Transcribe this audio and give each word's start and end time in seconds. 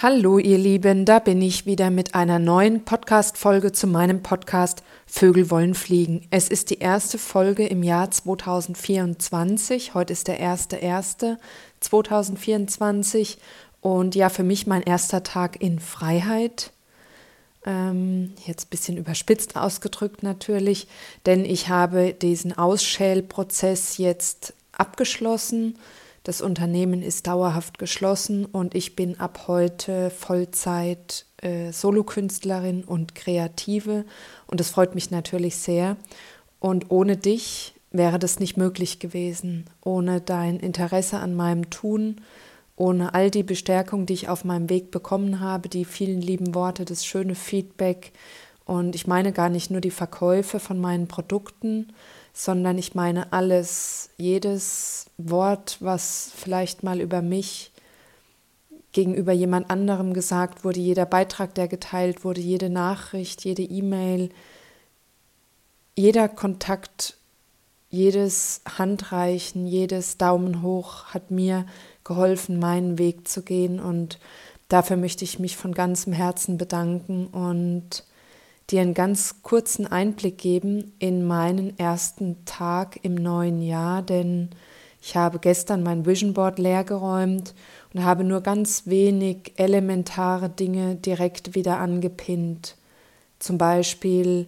Hallo 0.00 0.38
ihr 0.38 0.58
Lieben, 0.58 1.04
da 1.04 1.18
bin 1.18 1.42
ich 1.42 1.66
wieder 1.66 1.90
mit 1.90 2.14
einer 2.14 2.38
neuen 2.38 2.84
Podcast-Folge 2.84 3.72
zu 3.72 3.88
meinem 3.88 4.22
Podcast 4.22 4.84
Vögel 5.08 5.50
wollen 5.50 5.74
fliegen. 5.74 6.24
Es 6.30 6.48
ist 6.48 6.70
die 6.70 6.78
erste 6.78 7.18
Folge 7.18 7.66
im 7.66 7.82
Jahr 7.82 8.08
2024. 8.08 9.94
Heute 9.94 10.12
ist 10.12 10.28
der 10.28 10.38
1.1.2024 10.38 13.38
und 13.80 14.14
ja, 14.14 14.28
für 14.28 14.44
mich 14.44 14.68
mein 14.68 14.84
erster 14.84 15.24
Tag 15.24 15.60
in 15.60 15.80
Freiheit. 15.80 16.70
Ähm, 17.66 18.34
jetzt 18.46 18.66
ein 18.66 18.70
bisschen 18.70 18.98
überspitzt 18.98 19.56
ausgedrückt 19.56 20.22
natürlich, 20.22 20.86
denn 21.26 21.44
ich 21.44 21.70
habe 21.70 22.14
diesen 22.14 22.56
Ausschälprozess 22.56 23.98
jetzt 23.98 24.54
abgeschlossen 24.70 25.76
das 26.22 26.40
Unternehmen 26.40 27.02
ist 27.02 27.26
dauerhaft 27.26 27.78
geschlossen 27.78 28.44
und 28.44 28.74
ich 28.74 28.96
bin 28.96 29.18
ab 29.18 29.44
heute 29.48 30.10
Vollzeit 30.10 31.26
äh, 31.38 31.72
Solokünstlerin 31.72 32.84
und 32.84 33.14
Kreative 33.14 34.04
und 34.46 34.60
das 34.60 34.70
freut 34.70 34.94
mich 34.94 35.10
natürlich 35.10 35.56
sehr. 35.56 35.96
Und 36.60 36.90
ohne 36.90 37.16
dich 37.16 37.74
wäre 37.90 38.18
das 38.18 38.40
nicht 38.40 38.56
möglich 38.56 38.98
gewesen, 38.98 39.64
ohne 39.82 40.20
dein 40.20 40.58
Interesse 40.58 41.18
an 41.18 41.34
meinem 41.34 41.70
Tun, 41.70 42.20
ohne 42.76 43.14
all 43.14 43.30
die 43.30 43.42
Bestärkung, 43.42 44.06
die 44.06 44.14
ich 44.14 44.28
auf 44.28 44.44
meinem 44.44 44.68
Weg 44.70 44.90
bekommen 44.90 45.40
habe, 45.40 45.68
die 45.68 45.84
vielen 45.84 46.20
lieben 46.20 46.54
Worte, 46.54 46.84
das 46.84 47.04
schöne 47.04 47.34
Feedback. 47.34 48.12
Und 48.64 48.94
ich 48.94 49.06
meine 49.06 49.32
gar 49.32 49.48
nicht 49.48 49.70
nur 49.70 49.80
die 49.80 49.90
Verkäufe 49.90 50.60
von 50.60 50.78
meinen 50.78 51.08
Produkten, 51.08 51.88
sondern 52.38 52.78
ich 52.78 52.94
meine 52.94 53.32
alles, 53.32 54.10
jedes 54.16 55.06
Wort, 55.18 55.76
was 55.80 56.30
vielleicht 56.36 56.84
mal 56.84 57.00
über 57.00 57.20
mich 57.20 57.72
gegenüber 58.92 59.32
jemand 59.32 59.70
anderem 59.70 60.14
gesagt 60.14 60.64
wurde, 60.64 60.78
jeder 60.78 61.04
Beitrag, 61.04 61.56
der 61.56 61.66
geteilt 61.66 62.24
wurde, 62.24 62.40
jede 62.40 62.70
Nachricht, 62.70 63.44
jede 63.44 63.64
E-Mail, 63.64 64.30
jeder 65.96 66.28
Kontakt, 66.28 67.16
jedes 67.90 68.60
Handreichen, 68.78 69.66
jedes 69.66 70.16
Daumen 70.16 70.62
hoch 70.62 71.06
hat 71.06 71.32
mir 71.32 71.66
geholfen, 72.04 72.60
meinen 72.60 72.98
Weg 72.98 73.26
zu 73.26 73.42
gehen. 73.42 73.80
Und 73.80 74.20
dafür 74.68 74.96
möchte 74.96 75.24
ich 75.24 75.40
mich 75.40 75.56
von 75.56 75.74
ganzem 75.74 76.12
Herzen 76.12 76.56
bedanken. 76.56 77.26
Und 77.26 78.04
dir 78.70 78.82
einen 78.82 78.94
ganz 78.94 79.42
kurzen 79.42 79.86
Einblick 79.86 80.38
geben 80.38 80.92
in 80.98 81.26
meinen 81.26 81.78
ersten 81.78 82.44
Tag 82.44 83.00
im 83.02 83.14
neuen 83.14 83.62
Jahr, 83.62 84.02
denn 84.02 84.50
ich 85.00 85.16
habe 85.16 85.38
gestern 85.38 85.82
mein 85.82 86.04
Vision 86.04 86.34
Board 86.34 86.58
leergeräumt 86.58 87.54
und 87.94 88.04
habe 88.04 88.24
nur 88.24 88.42
ganz 88.42 88.86
wenig 88.86 89.52
elementare 89.56 90.50
Dinge 90.50 90.96
direkt 90.96 91.54
wieder 91.54 91.78
angepinnt. 91.78 92.76
Zum 93.38 93.56
Beispiel 93.56 94.46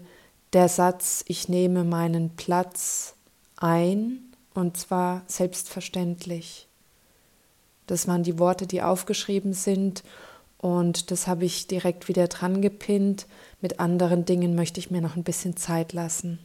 der 0.52 0.68
Satz, 0.68 1.24
ich 1.28 1.48
nehme 1.48 1.84
meinen 1.84 2.30
Platz 2.36 3.14
ein 3.56 4.18
und 4.52 4.76
zwar 4.76 5.22
selbstverständlich. 5.28 6.66
Das 7.86 8.06
waren 8.06 8.22
die 8.22 8.38
Worte, 8.38 8.66
die 8.66 8.82
aufgeschrieben 8.82 9.52
sind 9.52 10.02
und 10.60 11.10
das 11.10 11.26
habe 11.26 11.46
ich 11.46 11.68
direkt 11.68 12.08
wieder 12.08 12.28
dran 12.28 12.60
gepinnt. 12.60 13.26
Mit 13.62 13.80
anderen 13.80 14.26
Dingen 14.26 14.54
möchte 14.54 14.78
ich 14.78 14.90
mir 14.90 15.00
noch 15.00 15.16
ein 15.16 15.24
bisschen 15.24 15.56
Zeit 15.56 15.94
lassen. 15.94 16.38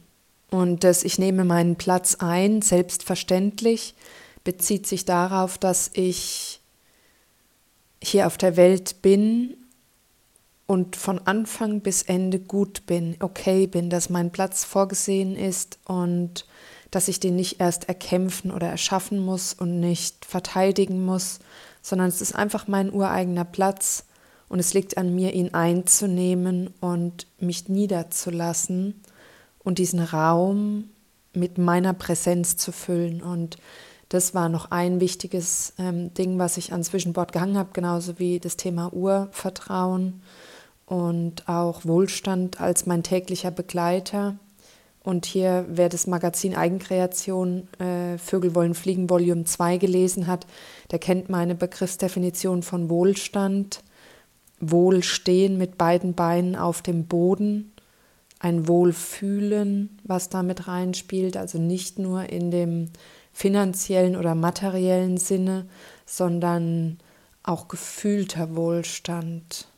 Und 0.50 0.84
das 0.84 1.04
Ich 1.04 1.18
nehme 1.18 1.44
meinen 1.44 1.76
Platz 1.76 2.16
ein, 2.18 2.62
selbstverständlich, 2.62 3.94
bezieht 4.42 4.86
sich 4.86 5.04
darauf, 5.04 5.58
dass 5.58 5.90
ich 5.92 6.62
hier 8.02 8.26
auf 8.26 8.38
der 8.38 8.56
Welt 8.56 9.02
bin 9.02 9.54
und 10.66 10.96
von 10.96 11.18
Anfang 11.26 11.80
bis 11.80 12.02
Ende 12.02 12.38
gut 12.38 12.86
bin, 12.86 13.16
okay 13.20 13.66
bin, 13.66 13.90
dass 13.90 14.08
mein 14.08 14.30
Platz 14.32 14.64
vorgesehen 14.64 15.36
ist 15.36 15.78
und 15.84 16.46
dass 16.90 17.08
ich 17.08 17.20
den 17.20 17.36
nicht 17.36 17.60
erst 17.60 17.88
erkämpfen 17.88 18.50
oder 18.50 18.68
erschaffen 18.68 19.18
muss 19.18 19.52
und 19.52 19.78
nicht 19.80 20.24
verteidigen 20.24 21.04
muss, 21.04 21.40
sondern 21.82 22.08
es 22.08 22.22
ist 22.22 22.34
einfach 22.34 22.66
mein 22.66 22.92
ureigener 22.92 23.44
Platz 23.44 24.05
und 24.48 24.58
es 24.58 24.74
liegt 24.74 24.96
an 24.96 25.14
mir, 25.14 25.34
ihn 25.34 25.54
einzunehmen 25.54 26.70
und 26.80 27.26
mich 27.38 27.68
niederzulassen 27.68 29.00
und 29.64 29.78
diesen 29.78 30.00
Raum 30.00 30.90
mit 31.32 31.58
meiner 31.58 31.92
Präsenz 31.92 32.56
zu 32.56 32.72
füllen. 32.72 33.22
Und 33.22 33.56
das 34.08 34.34
war 34.34 34.48
noch 34.48 34.70
ein 34.70 35.00
wichtiges 35.00 35.74
ähm, 35.78 36.14
Ding, 36.14 36.38
was 36.38 36.56
ich 36.56 36.72
an 36.72 36.84
Zwischenbord 36.84 37.32
gehangen 37.32 37.58
habe, 37.58 37.70
genauso 37.72 38.18
wie 38.18 38.38
das 38.38 38.56
Thema 38.56 38.92
Urvertrauen 38.92 40.22
und 40.86 41.48
auch 41.48 41.84
Wohlstand 41.84 42.60
als 42.60 42.86
mein 42.86 43.02
täglicher 43.02 43.50
Begleiter. 43.50 44.36
Und 45.02 45.26
hier, 45.26 45.66
wer 45.68 45.88
das 45.88 46.06
Magazin 46.06 46.56
Eigenkreation 46.56 47.68
äh, 47.78 48.18
Vögel 48.18 48.54
wollen 48.54 48.74
fliegen 48.74 49.08
Volume 49.08 49.44
2 49.44 49.76
gelesen 49.78 50.26
hat, 50.26 50.46
der 50.90 50.98
kennt 50.98 51.28
meine 51.28 51.54
Begriffsdefinition 51.54 52.62
von 52.62 52.90
Wohlstand. 52.90 53.82
Wohlstehen 54.60 55.58
mit 55.58 55.78
beiden 55.78 56.14
Beinen 56.14 56.56
auf 56.56 56.82
dem 56.82 57.06
Boden 57.06 57.72
ein 58.38 58.68
Wohlfühlen, 58.68 59.98
was 60.04 60.28
damit 60.28 60.68
reinspielt, 60.68 61.36
also 61.36 61.58
nicht 61.58 61.98
nur 61.98 62.28
in 62.30 62.50
dem 62.50 62.90
finanziellen 63.32 64.16
oder 64.16 64.34
materiellen 64.34 65.16
Sinne, 65.16 65.66
sondern 66.04 66.98
auch 67.42 67.68
gefühlter 67.68 68.56
Wohlstand. 68.56 69.68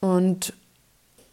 Und 0.00 0.54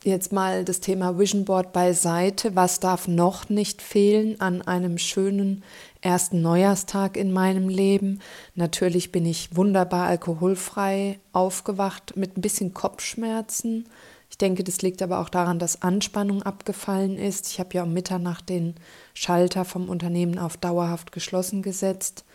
jetzt 0.03 0.31
mal 0.31 0.63
das 0.63 0.79
Thema 0.79 1.17
Vision 1.17 1.45
Board 1.45 1.73
beiseite. 1.73 2.55
Was 2.55 2.79
darf 2.79 3.07
noch 3.07 3.49
nicht 3.49 3.81
fehlen 3.81 4.39
an 4.39 4.61
einem 4.61 4.97
schönen 4.97 5.63
ersten 6.01 6.41
Neujahrstag 6.41 7.17
in 7.17 7.31
meinem 7.31 7.69
Leben? 7.69 8.19
Natürlich 8.55 9.11
bin 9.11 9.25
ich 9.25 9.55
wunderbar 9.55 10.07
alkoholfrei 10.07 11.19
aufgewacht 11.33 12.15
mit 12.15 12.37
ein 12.37 12.41
bisschen 12.41 12.73
Kopfschmerzen, 12.73 13.85
ich 14.29 14.37
denke, 14.37 14.63
das 14.63 14.81
liegt 14.81 15.01
aber 15.01 15.19
auch 15.19 15.29
daran, 15.29 15.59
dass 15.59 15.81
Anspannung 15.81 16.43
abgefallen 16.43 17.17
ist. 17.17 17.47
Ich 17.47 17.59
habe 17.59 17.73
ja 17.73 17.83
um 17.83 17.93
Mitternacht 17.93 18.47
den 18.47 18.75
Schalter 19.13 19.65
vom 19.65 19.89
Unternehmen 19.89 20.37
auf 20.37 20.55
dauerhaft 20.55 21.11
geschlossen 21.11 21.61
gesetzt. 21.61 22.25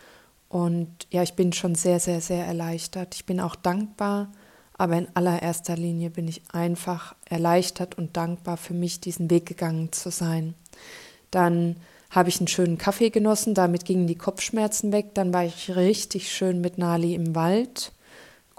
Und 0.49 1.07
ja, 1.09 1.23
ich 1.23 1.33
bin 1.33 1.53
schon 1.53 1.73
sehr, 1.75 1.99
sehr, 1.99 2.21
sehr 2.21 2.45
erleichtert. 2.45 3.15
Ich 3.15 3.25
bin 3.25 3.39
auch 3.39 3.55
dankbar, 3.55 4.31
aber 4.77 4.97
in 4.97 5.07
allererster 5.13 5.77
Linie 5.77 6.09
bin 6.09 6.27
ich 6.27 6.43
einfach 6.51 7.15
erleichtert 7.25 7.97
und 7.97 8.17
dankbar 8.17 8.57
für 8.57 8.73
mich, 8.73 8.99
diesen 8.99 9.29
Weg 9.29 9.45
gegangen 9.45 9.91
zu 9.93 10.11
sein. 10.11 10.53
Dann 11.31 11.77
habe 12.09 12.29
ich 12.29 12.39
einen 12.39 12.47
schönen 12.47 12.77
Kaffee 12.77 13.09
genossen, 13.09 13.53
damit 13.53 13.85
gingen 13.85 14.07
die 14.07 14.17
Kopfschmerzen 14.17 14.91
weg. 14.91 15.13
Dann 15.13 15.33
war 15.33 15.45
ich 15.45 15.75
richtig 15.75 16.31
schön 16.31 16.61
mit 16.61 16.77
Nali 16.77 17.13
im 17.15 17.35
Wald 17.35 17.91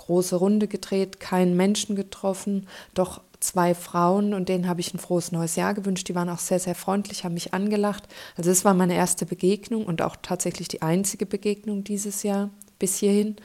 große 0.07 0.37
Runde 0.37 0.69
gedreht, 0.69 1.21
keinen 1.21 1.57
Menschen 1.57 1.97
getroffen, 1.97 2.69
doch 2.95 3.23
zwei 3.41 3.75
Frauen 3.75 4.35
und 4.35 4.49
denen 4.49 4.69
habe 4.69 4.81
ich 4.81 4.95
ein 4.95 4.99
frohes 4.99 5.33
neues 5.33 5.57
Jahr 5.57 5.75
gewünscht. 5.75 6.09
Die 6.09 6.15
waren 6.15 6.29
auch 6.29 6.39
sehr, 6.39 6.59
sehr 6.59 6.75
freundlich, 6.75 7.25
haben 7.25 7.35
mich 7.35 7.53
angelacht. 7.53 8.05
Also 8.37 8.51
es 8.51 8.65
war 8.65 8.75
meine 8.75 8.95
erste 8.95 9.27
Begegnung 9.27 9.85
und 9.85 10.03
auch 10.03 10.17
tatsächlich 10.23 10.69
die 10.69 10.83
einzige 10.83 11.27
Begegnung 11.27 11.85
dieses 11.85 12.23
Jahr 12.23 12.51
bis 12.79 12.97
hierhin. 12.97 13.37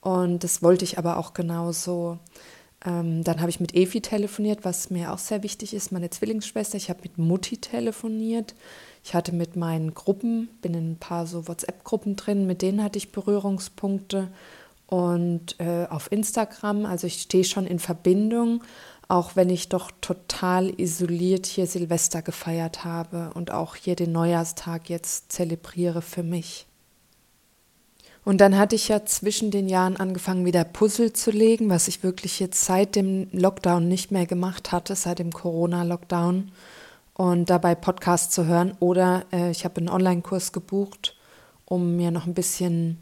Und 0.00 0.44
das 0.44 0.62
wollte 0.62 0.84
ich 0.84 0.98
aber 0.98 1.16
auch 1.16 1.32
genauso. 1.32 2.18
Ähm, 2.84 3.22
dann 3.24 3.40
habe 3.40 3.50
ich 3.50 3.60
mit 3.60 3.74
Evi 3.74 4.00
telefoniert, 4.00 4.64
was 4.64 4.90
mir 4.90 5.12
auch 5.12 5.18
sehr 5.18 5.42
wichtig 5.42 5.72
ist, 5.72 5.92
meine 5.92 6.10
Zwillingsschwester. 6.10 6.76
Ich 6.76 6.90
habe 6.90 7.00
mit 7.02 7.16
Mutti 7.16 7.58
telefoniert. 7.58 8.54
Ich 9.04 9.14
hatte 9.14 9.32
mit 9.32 9.56
meinen 9.56 9.94
Gruppen, 9.94 10.48
bin 10.60 10.74
in 10.74 10.92
ein 10.92 10.98
paar 10.98 11.26
so 11.26 11.48
WhatsApp-Gruppen 11.48 12.16
drin, 12.16 12.46
mit 12.46 12.62
denen 12.62 12.82
hatte 12.82 12.98
ich 12.98 13.12
Berührungspunkte 13.12 14.28
und 14.86 15.58
äh, 15.58 15.86
auf 15.88 16.12
Instagram. 16.12 16.86
Also 16.86 17.06
ich 17.06 17.22
stehe 17.22 17.44
schon 17.44 17.66
in 17.66 17.78
Verbindung, 17.78 18.62
auch 19.08 19.34
wenn 19.34 19.50
ich 19.50 19.68
doch 19.68 19.90
total 20.00 20.78
isoliert 20.80 21.46
hier 21.46 21.66
Silvester 21.66 22.22
gefeiert 22.22 22.84
habe 22.84 23.30
und 23.34 23.50
auch 23.50 23.74
hier 23.74 23.96
den 23.96 24.12
Neujahrstag 24.12 24.88
jetzt 24.88 25.32
zelebriere 25.32 26.00
für 26.00 26.22
mich. 26.22 26.66
Und 28.24 28.40
dann 28.40 28.56
hatte 28.56 28.76
ich 28.76 28.86
ja 28.88 29.04
zwischen 29.04 29.50
den 29.50 29.68
Jahren 29.68 29.96
angefangen, 29.96 30.46
wieder 30.46 30.62
Puzzle 30.62 31.12
zu 31.12 31.32
legen, 31.32 31.70
was 31.70 31.88
ich 31.88 32.04
wirklich 32.04 32.38
jetzt 32.38 32.64
seit 32.64 32.94
dem 32.94 33.28
Lockdown 33.32 33.88
nicht 33.88 34.12
mehr 34.12 34.26
gemacht 34.26 34.70
hatte, 34.70 34.94
seit 34.94 35.18
dem 35.18 35.32
Corona-Lockdown. 35.32 36.52
Und 37.14 37.50
dabei 37.50 37.74
Podcasts 37.74 38.34
zu 38.34 38.46
hören. 38.46 38.74
Oder 38.80 39.24
äh, 39.32 39.50
ich 39.50 39.64
habe 39.64 39.78
einen 39.78 39.88
Online-Kurs 39.88 40.52
gebucht, 40.52 41.16
um 41.64 41.96
mir 41.96 42.10
noch 42.10 42.26
ein 42.26 42.34
bisschen 42.34 42.98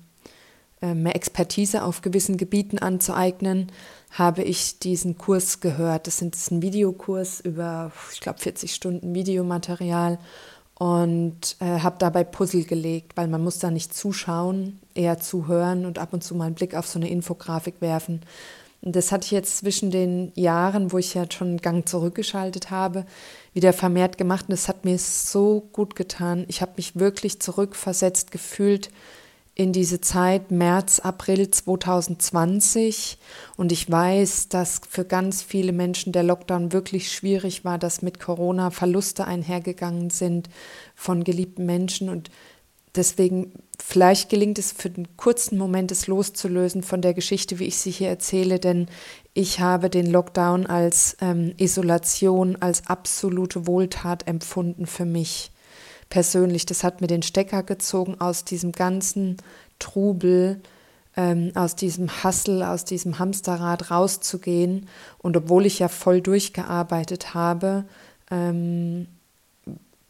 äh, 0.83 0.95
mehr 0.95 1.15
Expertise 1.15 1.85
auf 1.85 2.01
gewissen 2.01 2.39
Gebieten 2.39 2.79
anzueignen, 2.79 3.71
habe 4.11 4.43
ich 4.43 4.79
diesen 4.79 5.19
Kurs 5.19 5.61
gehört. 5.61 6.07
Das 6.07 6.23
ist 6.23 6.51
ein 6.51 6.62
Videokurs 6.62 7.41
über, 7.41 7.93
ich 8.12 8.21
glaube, 8.21 8.39
40 8.39 8.75
Stunden 8.75 9.15
Videomaterial. 9.15 10.19
und 10.79 11.57
äh, 11.61 11.81
habe 11.81 11.97
dabei 11.99 12.25
Puzzle 12.25 12.65
gelegt, 12.65 13.19
weil 13.19 13.29
man 13.29 13.45
muss 13.45 13.59
da 13.59 13.71
nicht 13.71 13.93
zuschauen, 13.95 14.81
eher 14.95 15.19
zuhören 15.19 15.85
und 15.85 15.99
ab 15.99 16.15
und 16.15 16.25
zu 16.25 16.35
mal 16.35 16.47
einen 16.47 16.55
Blick 16.55 16.75
auf 16.75 16.87
so 16.87 16.99
eine 16.99 17.11
Infografik 17.11 17.83
werfen. 17.83 18.23
Das 18.82 19.12
hatte 19.12 19.27
ich 19.27 19.31
jetzt 19.31 19.59
zwischen 19.59 19.91
den 19.91 20.32
Jahren, 20.35 20.91
wo 20.91 20.99
ich 20.99 21.12
ja 21.12 21.27
schon 21.31 21.49
einen 21.49 21.56
Gang 21.59 21.87
zurückgeschaltet 21.87 22.71
habe, 22.71 23.05
wieder 23.53 23.75
vermehrt 23.75 24.17
gemacht. 24.17 24.47
Und 24.49 24.55
es 24.55 24.69
hat 24.69 24.85
mir 24.87 24.99
so 24.99 25.69
gut 25.73 25.97
getan. 25.97 26.47
Ich 26.49 26.62
habe 26.62 26.73
mich 26.77 26.97
wirklich 26.97 27.41
zurückversetzt 27.41 28.31
gefühlt 28.31 28.91
in 29.55 29.73
diese 29.75 30.00
Zeit 30.00 30.50
März, 30.50 31.00
April 31.00 31.50
2020 31.50 33.19
und 33.59 33.73
ich 33.73 33.91
weiß, 33.91 34.49
dass 34.49 34.81
für 34.88 35.05
ganz 35.05 35.43
viele 35.43 35.73
Menschen 35.73 36.12
der 36.15 36.23
Lockdown 36.23 36.73
wirklich 36.73 37.12
schwierig 37.12 37.62
war, 37.62 37.76
dass 37.76 38.00
mit 38.00 38.21
Corona 38.21 38.71
Verluste 38.71 39.26
einhergegangen 39.26 40.09
sind 40.09 40.49
von 40.94 41.25
geliebten 41.25 41.67
Menschen. 41.67 42.09
Und 42.09 42.31
deswegen 42.94 43.52
vielleicht 43.82 44.28
gelingt 44.28 44.58
es 44.58 44.72
für 44.72 44.90
den 44.90 45.16
kurzen 45.16 45.58
Moment, 45.58 45.90
es 45.92 46.06
loszulösen 46.06 46.82
von 46.82 47.02
der 47.02 47.14
Geschichte, 47.14 47.58
wie 47.58 47.64
ich 47.64 47.78
sie 47.78 47.90
hier 47.90 48.08
erzähle, 48.08 48.58
denn 48.58 48.87
ich 49.34 49.60
habe 49.60 49.90
den 49.90 50.06
Lockdown 50.06 50.66
als 50.66 51.16
ähm, 51.20 51.54
Isolation, 51.56 52.56
als 52.60 52.87
absolute 52.87 53.66
Wohltat 53.66 54.26
empfunden 54.26 54.87
für 54.87 55.04
mich 55.04 55.52
persönlich. 56.08 56.66
Das 56.66 56.84
hat 56.84 57.00
mir 57.00 57.06
den 57.06 57.22
Stecker 57.22 57.62
gezogen 57.62 58.20
aus 58.20 58.44
diesem 58.44 58.72
ganzen 58.72 59.37
Trubel, 59.78 60.60
ähm, 61.16 61.52
aus 61.54 61.76
diesem 61.76 62.22
Hassel, 62.22 62.62
aus 62.62 62.84
diesem 62.84 63.19
Hamsterrad 63.19 63.90
rauszugehen. 63.90 64.88
Und 65.19 65.37
obwohl 65.37 65.66
ich 65.66 65.78
ja 65.78 65.88
voll 65.88 66.20
durchgearbeitet 66.20 67.34
habe, 67.34 67.84
ähm, 68.31 69.06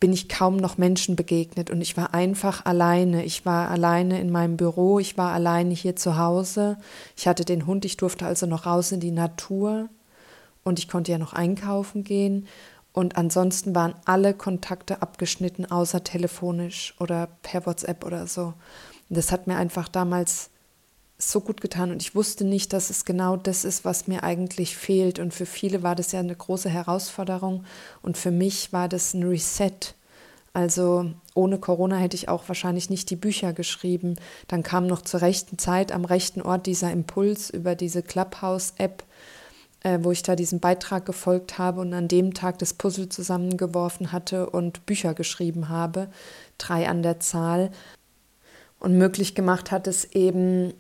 bin 0.01 0.15
ich 0.15 0.31
kaum 0.31 0.57
noch 0.57 0.79
Menschen 0.79 1.15
begegnet 1.15 1.71
und 1.71 1.83
ich 1.83 1.97
war 1.97 2.15
einfach 2.15 2.65
alleine. 2.65 3.25
Ich 3.25 3.45
war 3.45 3.71
alleine 3.71 4.19
in 4.19 4.31
meinem 4.31 4.57
Büro, 4.57 4.99
ich 4.99 5.19
war 5.19 5.33
alleine 5.33 5.75
hier 5.75 5.95
zu 5.95 6.17
Hause. 6.17 6.79
Ich 7.17 7.29
hatte 7.29 7.45
den 7.45 7.67
Hund, 7.67 7.85
ich 7.85 7.99
durfte 7.99 8.25
also 8.25 8.47
noch 8.47 8.65
raus 8.65 8.93
in 8.93 9.01
die 9.01 9.11
Natur 9.11 9.91
und 10.65 10.79
ich 10.79 10.89
konnte 10.89 11.13
ja 11.13 11.19
noch 11.19 11.35
einkaufen 11.35 12.03
gehen. 12.03 12.49
Und 12.93 13.17
ansonsten 13.17 13.75
waren 13.75 13.95
alle 14.07 14.35
Kontakte 14.35 15.03
abgeschnitten, 15.03 15.71
außer 15.71 16.03
telefonisch 16.03 16.95
oder 16.99 17.29
per 17.43 17.67
WhatsApp 17.67 18.05
oder 18.05 18.27
so. 18.27 18.55
Und 19.09 19.17
das 19.17 19.31
hat 19.31 19.47
mir 19.47 19.57
einfach 19.57 19.89
damals 19.89 20.50
so 21.21 21.41
gut 21.41 21.61
getan 21.61 21.91
und 21.91 22.03
ich 22.03 22.15
wusste 22.15 22.45
nicht, 22.45 22.73
dass 22.73 22.91
es 22.91 23.05
genau 23.05 23.37
das 23.37 23.65
ist, 23.65 23.85
was 23.85 24.09
mir 24.09 24.25
eigentlich 24.25 24.77
fehlt. 24.77 25.19
Und 25.19 25.35
für 25.35 25.47
viele 25.47 25.83
war 25.83 25.95
das 25.95 26.13
ja 26.13 26.21
eine 26.21 26.35
große 26.35 26.69
Herausforderung 26.69 27.65
und 28.03 28.17
für 28.17 28.31
mich 28.31 28.73
war 28.73 28.89
das 28.89 29.15
ein 29.15 29.23
Reset. 29.23 29.95
Also 30.53 31.13
ohne 31.35 31.59
Corona 31.59 31.97
hätte 31.97 32.17
ich 32.17 32.29
auch 32.29 32.49
wahrscheinlich 32.49 32.91
nicht 32.91 33.11
die 33.11 33.17
Bücher 33.17 33.53
geschrieben. 33.53 34.17
Dann 34.49 34.63
kam 34.63 34.87
noch 34.87 35.03
zur 35.03 35.21
rechten 35.21 35.59
Zeit 35.59 35.93
am 35.93 36.05
rechten 36.05 36.43
Ort 36.43 36.67
dieser 36.67 36.91
Impuls 36.91 37.51
über 37.51 37.75
diese 37.75 38.03
Clubhouse-App 38.03 39.05
äh, 39.83 39.99
wo 40.03 40.11
ich 40.11 40.23
da 40.23 40.37
diesen 40.37 40.61
Beitrag 40.61 41.07
gefolgt 41.07 41.59
habe 41.59 41.81
und 41.81 41.95
an 41.95 42.09
dem 42.09 42.35
Tag 42.35 42.59
das 42.59 42.75
Puzzle 42.75 43.09
zusammengeworfen 43.09 44.13
hatte 44.13 44.51
und 44.51 44.87
Bücher 44.87 45.15
geschrieben 45.15 45.69
habe, 45.69 46.09
drei 46.59 46.89
an 46.89 47.03
der 47.03 47.21
Zahl. 47.21 47.71
Und 48.79 48.97
möglich 48.97 49.35
gemacht 49.35 49.71
hat 49.71 49.87
es 49.87 50.05
eben 50.13 50.73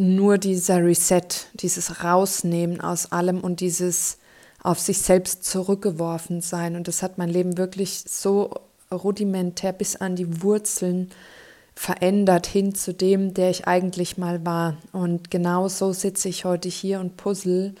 nur 0.00 0.38
dieser 0.38 0.84
Reset, 0.84 1.28
dieses 1.54 2.02
Rausnehmen 2.02 2.80
aus 2.80 3.12
allem 3.12 3.40
und 3.40 3.60
dieses 3.60 4.18
auf 4.62 4.78
sich 4.78 4.98
selbst 4.98 5.44
zurückgeworfen 5.44 6.40
sein. 6.40 6.76
Und 6.76 6.88
das 6.88 7.02
hat 7.02 7.18
mein 7.18 7.28
Leben 7.28 7.56
wirklich 7.58 8.04
so 8.06 8.50
rudimentär 8.92 9.72
bis 9.72 9.96
an 9.96 10.16
die 10.16 10.42
Wurzeln 10.42 11.10
verändert 11.74 12.46
hin 12.46 12.74
zu 12.74 12.92
dem, 12.92 13.32
der 13.34 13.50
ich 13.50 13.66
eigentlich 13.66 14.18
mal 14.18 14.44
war. 14.44 14.76
Und 14.92 15.30
genau 15.30 15.68
so 15.68 15.92
sitze 15.92 16.28
ich 16.28 16.44
heute 16.44 16.68
hier 16.68 17.00
und 17.00 17.16
puzzle. 17.16 17.74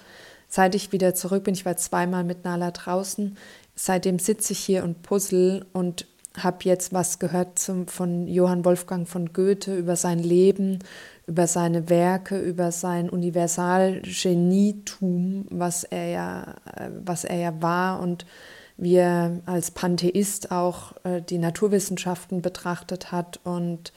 Seit 0.48 0.74
ich 0.74 0.92
wieder 0.92 1.14
zurück 1.14 1.44
bin, 1.44 1.54
ich 1.54 1.66
war 1.66 1.76
zweimal 1.76 2.24
mit 2.24 2.44
Nala 2.44 2.70
draußen, 2.70 3.36
seitdem 3.76 4.18
sitze 4.18 4.52
ich 4.52 4.58
hier 4.58 4.84
und 4.84 5.02
puzzle 5.02 5.66
und 5.72 6.06
habe 6.36 6.58
jetzt 6.62 6.92
was 6.92 7.18
gehört 7.18 7.58
zum, 7.58 7.88
von 7.88 8.28
Johann 8.28 8.64
Wolfgang 8.64 9.08
von 9.08 9.32
Goethe 9.32 9.76
über 9.76 9.96
sein 9.96 10.20
Leben, 10.20 10.78
über 11.26 11.46
seine 11.46 11.88
Werke, 11.88 12.38
über 12.38 12.72
sein 12.72 13.08
Universalgenietum, 13.10 15.46
was 15.50 15.84
er 15.84 16.08
ja, 16.08 16.54
was 17.04 17.24
er 17.24 17.36
ja 17.36 17.62
war 17.62 18.00
und 18.00 18.26
wie 18.76 18.96
er 18.96 19.40
als 19.46 19.70
Pantheist 19.72 20.50
auch 20.50 20.94
äh, 21.04 21.20
die 21.20 21.38
Naturwissenschaften 21.38 22.42
betrachtet 22.42 23.12
hat 23.12 23.38
und 23.44 23.92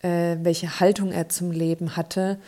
äh, 0.00 0.36
welche 0.40 0.80
Haltung 0.80 1.10
er 1.10 1.28
zum 1.28 1.50
Leben 1.50 1.96
hatte. 1.96 2.38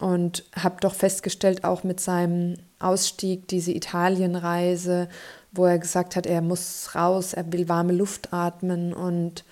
Und 0.00 0.44
habe 0.54 0.76
doch 0.80 0.94
festgestellt, 0.94 1.64
auch 1.64 1.82
mit 1.82 1.98
seinem 1.98 2.54
Ausstieg, 2.78 3.48
diese 3.48 3.72
Italienreise, 3.72 5.08
wo 5.52 5.64
er 5.64 5.78
gesagt 5.78 6.16
hat, 6.16 6.26
er 6.26 6.42
muss 6.42 6.94
raus, 6.94 7.32
er 7.32 7.50
will 7.52 7.68
warme 7.68 7.92
Luft 7.92 8.32
atmen. 8.32 8.92
Und 8.92 9.44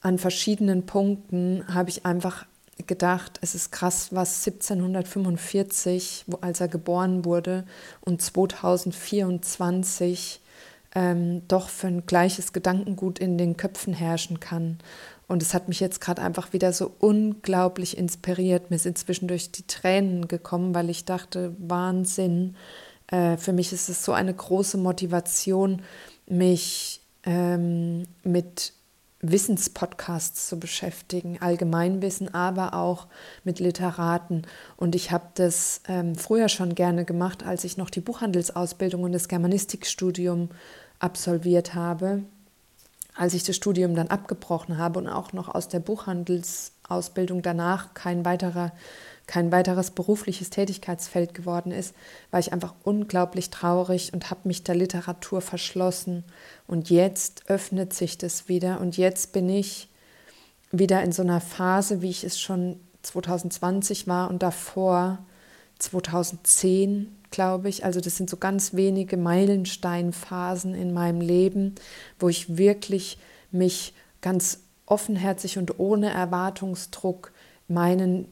an 0.00 0.18
verschiedenen 0.18 0.86
Punkten 0.86 1.64
habe 1.72 1.90
ich 1.90 2.06
einfach 2.06 2.46
gedacht, 2.86 3.38
es 3.42 3.54
ist 3.54 3.70
krass, 3.70 4.08
was 4.12 4.46
1745, 4.46 6.24
wo, 6.26 6.38
als 6.40 6.60
er 6.60 6.68
geboren 6.68 7.24
wurde, 7.24 7.64
und 8.00 8.20
2024 8.20 10.40
ähm, 10.94 11.42
doch 11.48 11.68
für 11.68 11.86
ein 11.86 12.06
gleiches 12.06 12.52
Gedankengut 12.52 13.18
in 13.18 13.38
den 13.38 13.56
Köpfen 13.56 13.94
herrschen 13.94 14.40
kann. 14.40 14.78
Und 15.28 15.42
es 15.42 15.54
hat 15.54 15.68
mich 15.68 15.80
jetzt 15.80 16.00
gerade 16.00 16.20
einfach 16.20 16.52
wieder 16.52 16.72
so 16.72 16.92
unglaublich 16.98 17.96
inspiriert. 17.96 18.70
Mir 18.70 18.78
sind 18.78 18.98
zwischendurch 18.98 19.50
die 19.50 19.66
Tränen 19.66 20.28
gekommen, 20.28 20.74
weil 20.74 20.90
ich 20.90 21.06
dachte, 21.06 21.54
Wahnsinn. 21.58 22.56
Äh, 23.12 23.36
für 23.36 23.52
mich 23.52 23.72
ist 23.72 23.88
es 23.88 24.04
so 24.04 24.12
eine 24.12 24.34
große 24.34 24.78
Motivation, 24.78 25.82
mich 26.26 27.00
ähm, 27.24 28.04
mit 28.24 28.72
Wissenspodcasts 29.20 30.48
zu 30.48 30.58
beschäftigen, 30.58 31.40
Allgemeinwissen, 31.40 32.34
aber 32.34 32.74
auch 32.74 33.06
mit 33.44 33.60
Literaten. 33.60 34.42
Und 34.76 34.96
ich 34.96 35.12
habe 35.12 35.26
das 35.34 35.80
ähm, 35.86 36.16
früher 36.16 36.48
schon 36.48 36.74
gerne 36.74 37.04
gemacht, 37.04 37.46
als 37.46 37.62
ich 37.62 37.76
noch 37.76 37.88
die 37.88 38.00
Buchhandelsausbildung 38.00 39.04
und 39.04 39.12
das 39.12 39.28
Germanistikstudium 39.28 40.48
absolviert 40.98 41.74
habe. 41.74 42.24
Als 43.14 43.34
ich 43.34 43.44
das 43.44 43.54
Studium 43.54 43.94
dann 43.94 44.08
abgebrochen 44.08 44.78
habe 44.78 44.98
und 44.98 45.06
auch 45.06 45.32
noch 45.32 45.54
aus 45.54 45.68
der 45.68 45.80
Buchhandelsausbildung 45.80 47.42
danach 47.42 47.94
kein, 47.94 48.24
weiterer, 48.24 48.72
kein 49.26 49.52
weiteres 49.52 49.92
berufliches 49.92 50.50
Tätigkeitsfeld 50.50 51.34
geworden 51.34 51.72
ist, 51.72 51.94
war 52.30 52.40
ich 52.40 52.52
einfach 52.52 52.74
unglaublich 52.82 53.50
traurig 53.50 54.12
und 54.12 54.30
habe 54.30 54.48
mich 54.48 54.64
der 54.64 54.74
Literatur 54.74 55.40
verschlossen. 55.40 56.24
Und 56.66 56.90
jetzt 56.90 57.48
öffnet 57.48 57.92
sich 57.92 58.18
das 58.18 58.48
wieder 58.48 58.80
und 58.80 58.96
jetzt 58.96 59.32
bin 59.32 59.48
ich 59.48 59.88
wieder 60.70 61.02
in 61.02 61.12
so 61.12 61.22
einer 61.22 61.40
Phase, 61.40 62.02
wie 62.02 62.10
ich 62.10 62.24
es 62.24 62.40
schon 62.40 62.80
2020 63.02 64.06
war 64.06 64.30
und 64.30 64.42
davor 64.42 65.18
2010 65.78 67.16
glaube 67.32 67.68
ich. 67.68 67.84
Also 67.84 68.00
das 68.00 68.16
sind 68.16 68.30
so 68.30 68.36
ganz 68.36 68.74
wenige 68.74 69.16
Meilensteinphasen 69.16 70.74
in 70.74 70.92
meinem 70.92 71.20
Leben, 71.20 71.74
wo 72.20 72.28
ich 72.28 72.56
wirklich 72.56 73.18
mich 73.50 73.94
ganz 74.20 74.60
offenherzig 74.86 75.58
und 75.58 75.80
ohne 75.80 76.10
Erwartungsdruck 76.10 77.32
meinen 77.66 78.28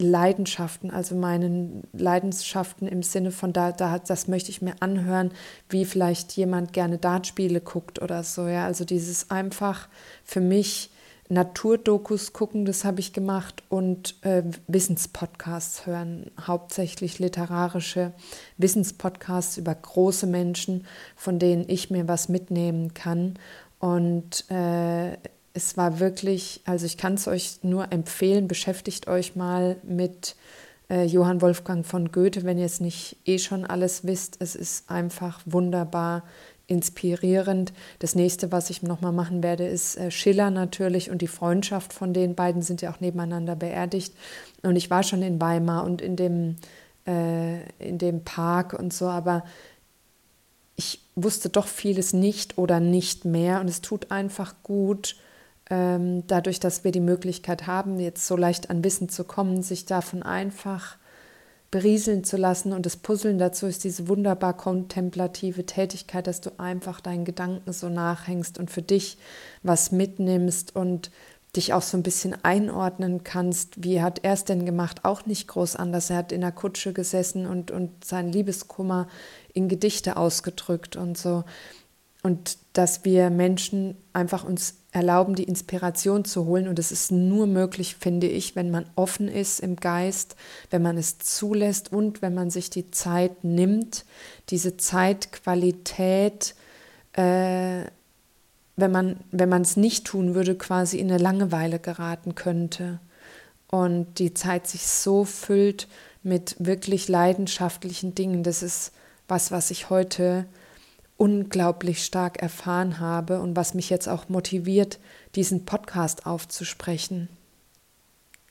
Leidenschaften, 0.00 0.90
also 0.90 1.14
meinen 1.14 1.82
Leidenschaften 1.92 2.88
im 2.88 3.02
Sinne 3.02 3.30
von 3.30 3.52
da, 3.52 3.72
da 3.72 3.98
das 3.98 4.28
möchte 4.28 4.50
ich 4.50 4.62
mir 4.62 4.74
anhören, 4.80 5.30
wie 5.68 5.84
vielleicht 5.84 6.32
jemand 6.32 6.72
gerne 6.72 6.98
Dartspiele 6.98 7.60
guckt 7.60 8.02
oder 8.02 8.22
so, 8.22 8.46
ja, 8.48 8.64
also 8.64 8.84
dieses 8.84 9.30
einfach 9.30 9.88
für 10.24 10.40
mich 10.40 10.90
Naturdokus 11.30 12.32
gucken, 12.32 12.64
das 12.64 12.84
habe 12.84 12.98
ich 12.98 13.12
gemacht, 13.12 13.62
und 13.68 14.16
äh, 14.24 14.42
Wissenspodcasts 14.66 15.86
hören, 15.86 16.32
hauptsächlich 16.44 17.20
literarische 17.20 18.12
Wissenspodcasts 18.58 19.56
über 19.56 19.72
große 19.72 20.26
Menschen, 20.26 20.86
von 21.14 21.38
denen 21.38 21.66
ich 21.68 21.88
mir 21.88 22.08
was 22.08 22.28
mitnehmen 22.28 22.94
kann. 22.94 23.38
Und 23.78 24.50
äh, 24.50 25.16
es 25.52 25.76
war 25.76 26.00
wirklich, 26.00 26.60
also 26.64 26.86
ich 26.86 26.96
kann 26.96 27.14
es 27.14 27.26
euch 27.26 27.58
nur 27.62 27.92
empfehlen, 27.92 28.48
beschäftigt 28.48 29.08
euch 29.08 29.36
mal 29.36 29.76
mit 29.82 30.36
äh, 30.88 31.04
Johann 31.04 31.40
Wolfgang 31.40 31.84
von 31.84 32.12
Goethe, 32.12 32.44
wenn 32.44 32.58
ihr 32.58 32.66
es 32.66 32.80
nicht 32.80 33.16
eh 33.24 33.38
schon 33.38 33.64
alles 33.64 34.04
wisst. 34.04 34.36
Es 34.40 34.54
ist 34.54 34.90
einfach 34.90 35.40
wunderbar 35.46 36.24
inspirierend. 36.66 37.72
Das 37.98 38.14
nächste, 38.14 38.52
was 38.52 38.70
ich 38.70 38.82
nochmal 38.82 39.12
machen 39.12 39.42
werde, 39.42 39.66
ist 39.66 39.96
äh, 39.96 40.10
Schiller 40.10 40.50
natürlich 40.50 41.10
und 41.10 41.20
die 41.20 41.26
Freundschaft 41.26 41.92
von 41.92 42.12
den 42.14 42.36
beiden 42.36 42.62
sind 42.62 42.80
ja 42.80 42.92
auch 42.92 43.00
nebeneinander 43.00 43.56
beerdigt. 43.56 44.14
Und 44.62 44.76
ich 44.76 44.88
war 44.88 45.02
schon 45.02 45.22
in 45.22 45.40
Weimar 45.40 45.84
und 45.84 46.00
in 46.00 46.14
dem, 46.14 46.56
äh, 47.06 47.62
in 47.78 47.98
dem 47.98 48.22
Park 48.22 48.72
und 48.72 48.92
so, 48.92 49.08
aber 49.08 49.44
ich 50.76 51.00
wusste 51.16 51.48
doch 51.48 51.66
vieles 51.66 52.12
nicht 52.12 52.56
oder 52.56 52.78
nicht 52.78 53.24
mehr 53.24 53.60
und 53.60 53.68
es 53.68 53.80
tut 53.80 54.10
einfach 54.12 54.54
gut, 54.62 55.16
dadurch, 55.70 56.58
dass 56.58 56.82
wir 56.82 56.90
die 56.90 57.00
Möglichkeit 57.00 57.68
haben, 57.68 58.00
jetzt 58.00 58.26
so 58.26 58.36
leicht 58.36 58.70
an 58.70 58.82
Wissen 58.82 59.08
zu 59.08 59.22
kommen, 59.22 59.62
sich 59.62 59.86
davon 59.86 60.24
einfach 60.24 60.96
berieseln 61.70 62.24
zu 62.24 62.36
lassen. 62.36 62.72
Und 62.72 62.86
das 62.86 62.96
Puzzeln 62.96 63.38
dazu 63.38 63.66
ist 63.66 63.84
diese 63.84 64.08
wunderbar 64.08 64.56
kontemplative 64.56 65.66
Tätigkeit, 65.66 66.26
dass 66.26 66.40
du 66.40 66.50
einfach 66.58 67.00
deinen 67.00 67.24
Gedanken 67.24 67.72
so 67.72 67.88
nachhängst 67.88 68.58
und 68.58 68.70
für 68.70 68.82
dich 68.82 69.18
was 69.62 69.92
mitnimmst 69.92 70.74
und 70.74 71.10
dich 71.56 71.72
auch 71.72 71.82
so 71.82 71.96
ein 71.96 72.02
bisschen 72.02 72.36
einordnen 72.44 73.24
kannst. 73.24 73.84
Wie 73.84 74.02
hat 74.02 74.20
er 74.24 74.34
es 74.34 74.44
denn 74.44 74.66
gemacht? 74.66 75.04
Auch 75.04 75.26
nicht 75.26 75.48
groß 75.48 75.76
anders. 75.76 76.10
Er 76.10 76.16
hat 76.16 76.32
in 76.32 76.42
der 76.42 76.52
Kutsche 76.52 76.92
gesessen 76.92 77.46
und, 77.46 77.70
und 77.70 78.04
seinen 78.04 78.32
Liebeskummer 78.32 79.08
in 79.52 79.68
Gedichte 79.68 80.16
ausgedrückt 80.16 80.96
und 80.96 81.18
so. 81.18 81.44
Und 82.22 82.58
dass 82.72 83.04
wir 83.04 83.30
Menschen 83.30 83.96
einfach 84.12 84.44
uns 84.44 84.79
erlauben, 84.92 85.34
die 85.34 85.44
Inspiration 85.44 86.24
zu 86.24 86.46
holen. 86.46 86.68
Und 86.68 86.78
es 86.78 86.90
ist 86.90 87.12
nur 87.12 87.46
möglich, 87.46 87.96
finde 87.96 88.26
ich, 88.26 88.56
wenn 88.56 88.70
man 88.70 88.86
offen 88.96 89.28
ist 89.28 89.60
im 89.60 89.76
Geist, 89.76 90.36
wenn 90.70 90.82
man 90.82 90.96
es 90.98 91.18
zulässt 91.18 91.92
und 91.92 92.22
wenn 92.22 92.34
man 92.34 92.50
sich 92.50 92.70
die 92.70 92.90
Zeit 92.90 93.44
nimmt, 93.44 94.04
diese 94.48 94.76
Zeitqualität, 94.76 96.54
äh, 97.12 97.84
wenn 98.76 98.90
man 98.90 99.20
wenn 99.30 99.48
man 99.48 99.62
es 99.62 99.76
nicht 99.76 100.06
tun 100.06 100.34
würde, 100.34 100.56
quasi 100.56 100.98
in 100.98 101.10
eine 101.10 101.22
Langeweile 101.22 101.78
geraten 101.78 102.34
könnte. 102.34 102.98
Und 103.68 104.18
die 104.18 104.34
Zeit 104.34 104.66
sich 104.66 104.86
so 104.88 105.24
füllt 105.24 105.86
mit 106.22 106.56
wirklich 106.58 107.08
leidenschaftlichen 107.08 108.14
Dingen. 108.16 108.42
Das 108.42 108.62
ist 108.62 108.92
was, 109.28 109.52
was 109.52 109.70
ich 109.70 109.90
heute 109.90 110.46
unglaublich 111.20 112.02
stark 112.02 112.40
erfahren 112.40 112.98
habe 112.98 113.40
und 113.40 113.54
was 113.54 113.74
mich 113.74 113.90
jetzt 113.90 114.08
auch 114.08 114.30
motiviert, 114.30 114.98
diesen 115.34 115.66
Podcast 115.66 116.24
aufzusprechen. 116.24 117.28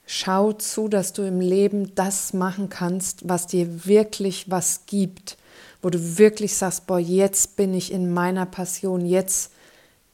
Schau 0.06 0.54
zu, 0.54 0.88
dass 0.88 1.12
du 1.12 1.24
im 1.24 1.42
Leben 1.42 1.96
das 1.96 2.32
machen 2.32 2.70
kannst, 2.70 3.28
was 3.28 3.48
dir 3.48 3.88
wirklich 3.88 4.52
was 4.52 4.86
gibt, 4.86 5.40
wo 5.82 5.90
du 5.90 6.20
wirklich 6.20 6.56
sagst, 6.56 6.86
boah, 6.86 7.00
jetzt 7.00 7.56
bin 7.56 7.74
ich 7.74 7.92
in 7.92 8.14
meiner 8.14 8.46
Passion, 8.46 9.04
jetzt 9.04 9.52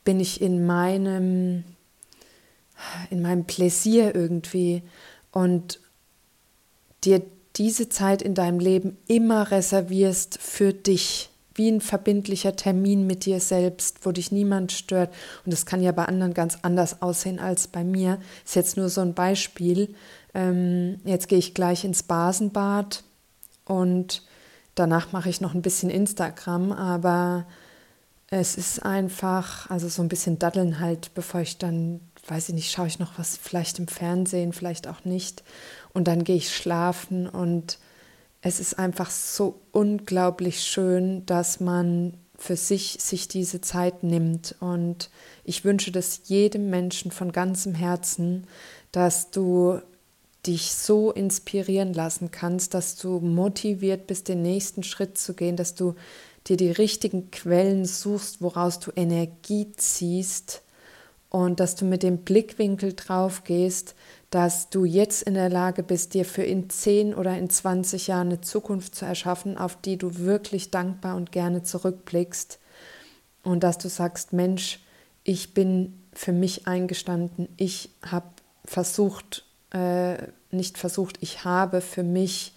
bin 0.05 0.21
ich 0.21 0.41
in 0.41 0.65
meinem 0.65 1.65
in 3.09 3.21
meinem 3.21 3.43
Pläsier 3.43 4.15
irgendwie 4.15 4.81
und 5.31 5.81
dir 7.03 7.21
diese 7.57 7.89
Zeit 7.89 8.21
in 8.21 8.33
deinem 8.33 8.59
Leben 8.59 8.97
immer 9.07 9.51
reservierst 9.51 10.37
für 10.41 10.71
dich 10.71 11.31
wie 11.55 11.69
ein 11.71 11.81
verbindlicher 11.81 12.55
Termin 12.55 13.07
mit 13.07 13.25
dir 13.25 13.39
selbst, 13.39 14.05
wo 14.05 14.11
dich 14.11 14.31
niemand 14.31 14.73
stört. 14.73 15.13
Und 15.45 15.53
das 15.53 15.65
kann 15.65 15.81
ja 15.81 15.93
bei 15.93 16.05
anderen 16.05 16.33
ganz 16.33 16.59
anders 16.61 17.01
aussehen 17.01 17.39
als 17.39 17.67
bei 17.67 17.83
mir. 17.83 18.19
Ist 18.45 18.55
jetzt 18.55 18.77
nur 18.77 18.89
so 18.89 19.01
ein 19.01 19.13
Beispiel. 19.13 19.95
Ähm, 20.33 20.99
jetzt 21.05 21.29
gehe 21.29 21.39
ich 21.39 21.53
gleich 21.53 21.85
ins 21.85 22.03
Basenbad 22.03 23.03
und 23.63 24.23
danach 24.75 25.13
mache 25.13 25.29
ich 25.29 25.39
noch 25.39 25.55
ein 25.55 25.61
bisschen 25.61 25.89
Instagram, 25.89 26.73
aber 26.73 27.45
es 28.29 28.57
ist 28.57 28.83
einfach, 28.83 29.69
also 29.69 29.87
so 29.87 30.01
ein 30.01 30.09
bisschen 30.09 30.39
daddeln 30.39 30.79
halt, 30.79 31.13
bevor 31.13 31.41
ich 31.41 31.57
dann, 31.57 32.01
weiß 32.27 32.49
ich 32.49 32.55
nicht, 32.55 32.71
schaue 32.71 32.87
ich 32.87 32.99
noch 32.99 33.17
was 33.17 33.37
vielleicht 33.37 33.79
im 33.79 33.87
Fernsehen, 33.87 34.51
vielleicht 34.51 34.87
auch 34.87 35.05
nicht. 35.05 35.43
Und 35.93 36.07
dann 36.07 36.25
gehe 36.25 36.35
ich 36.35 36.53
schlafen 36.53 37.29
und 37.29 37.77
es 38.47 38.59
ist 38.59 38.77
einfach 38.77 39.09
so 39.09 39.59
unglaublich 39.71 40.61
schön, 40.61 41.25
dass 41.25 41.59
man 41.59 42.13
für 42.37 42.55
sich 42.55 42.97
sich 42.99 43.27
diese 43.27 43.59
Zeit 43.59 44.03
nimmt. 44.03 44.55
Und 44.59 45.09
ich 45.43 45.65
wünsche 45.65 45.91
das 45.91 46.21
jedem 46.25 46.69
Menschen 46.69 47.09
von 47.09 47.31
ganzem 47.31 47.73
Herzen, 47.73 48.45
dass 48.91 49.31
du 49.31 49.81
dich 50.45 50.73
so 50.73 51.11
inspirieren 51.11 51.95
lassen 51.95 52.29
kannst, 52.29 52.75
dass 52.75 52.95
du 52.97 53.19
motiviert 53.19 54.05
bist, 54.05 54.27
den 54.27 54.43
nächsten 54.43 54.83
Schritt 54.83 55.17
zu 55.17 55.33
gehen, 55.33 55.55
dass 55.55 55.73
du 55.73 55.95
dir 56.45 56.55
die 56.55 56.69
richtigen 56.69 57.31
Quellen 57.31 57.85
suchst, 57.85 58.43
woraus 58.43 58.79
du 58.79 58.91
Energie 58.95 59.71
ziehst 59.75 60.61
und 61.31 61.59
dass 61.59 61.75
du 61.75 61.85
mit 61.85 62.03
dem 62.03 62.19
Blickwinkel 62.19 62.93
drauf 62.93 63.43
gehst, 63.43 63.95
dass 64.35 64.69
du 64.69 64.83
jetzt 64.83 65.23
in 65.23 65.35
der 65.35 65.47
Lage 65.47 65.81
bist, 65.81 66.13
dir 66.13 66.25
für 66.25 66.43
in 66.43 66.69
10 66.69 67.15
oder 67.15 67.37
in 67.37 67.49
20 67.49 68.07
Jahren 68.07 68.27
eine 68.27 68.41
Zukunft 68.41 68.93
zu 68.93 69.05
erschaffen, 69.05 69.57
auf 69.57 69.77
die 69.79 69.97
du 69.97 70.17
wirklich 70.17 70.71
dankbar 70.71 71.15
und 71.15 71.31
gerne 71.31 71.63
zurückblickst. 71.63 72.59
Und 73.43 73.63
dass 73.63 73.77
du 73.77 73.87
sagst, 73.87 74.33
Mensch, 74.33 74.81
ich 75.23 75.53
bin 75.53 76.01
für 76.11 76.33
mich 76.33 76.67
eingestanden, 76.67 77.47
ich 77.55 77.91
habe 78.05 78.25
versucht, 78.65 79.45
äh, 79.71 80.17
nicht 80.51 80.77
versucht, 80.77 81.15
ich 81.21 81.45
habe 81.45 81.79
für 81.79 82.03
mich 82.03 82.51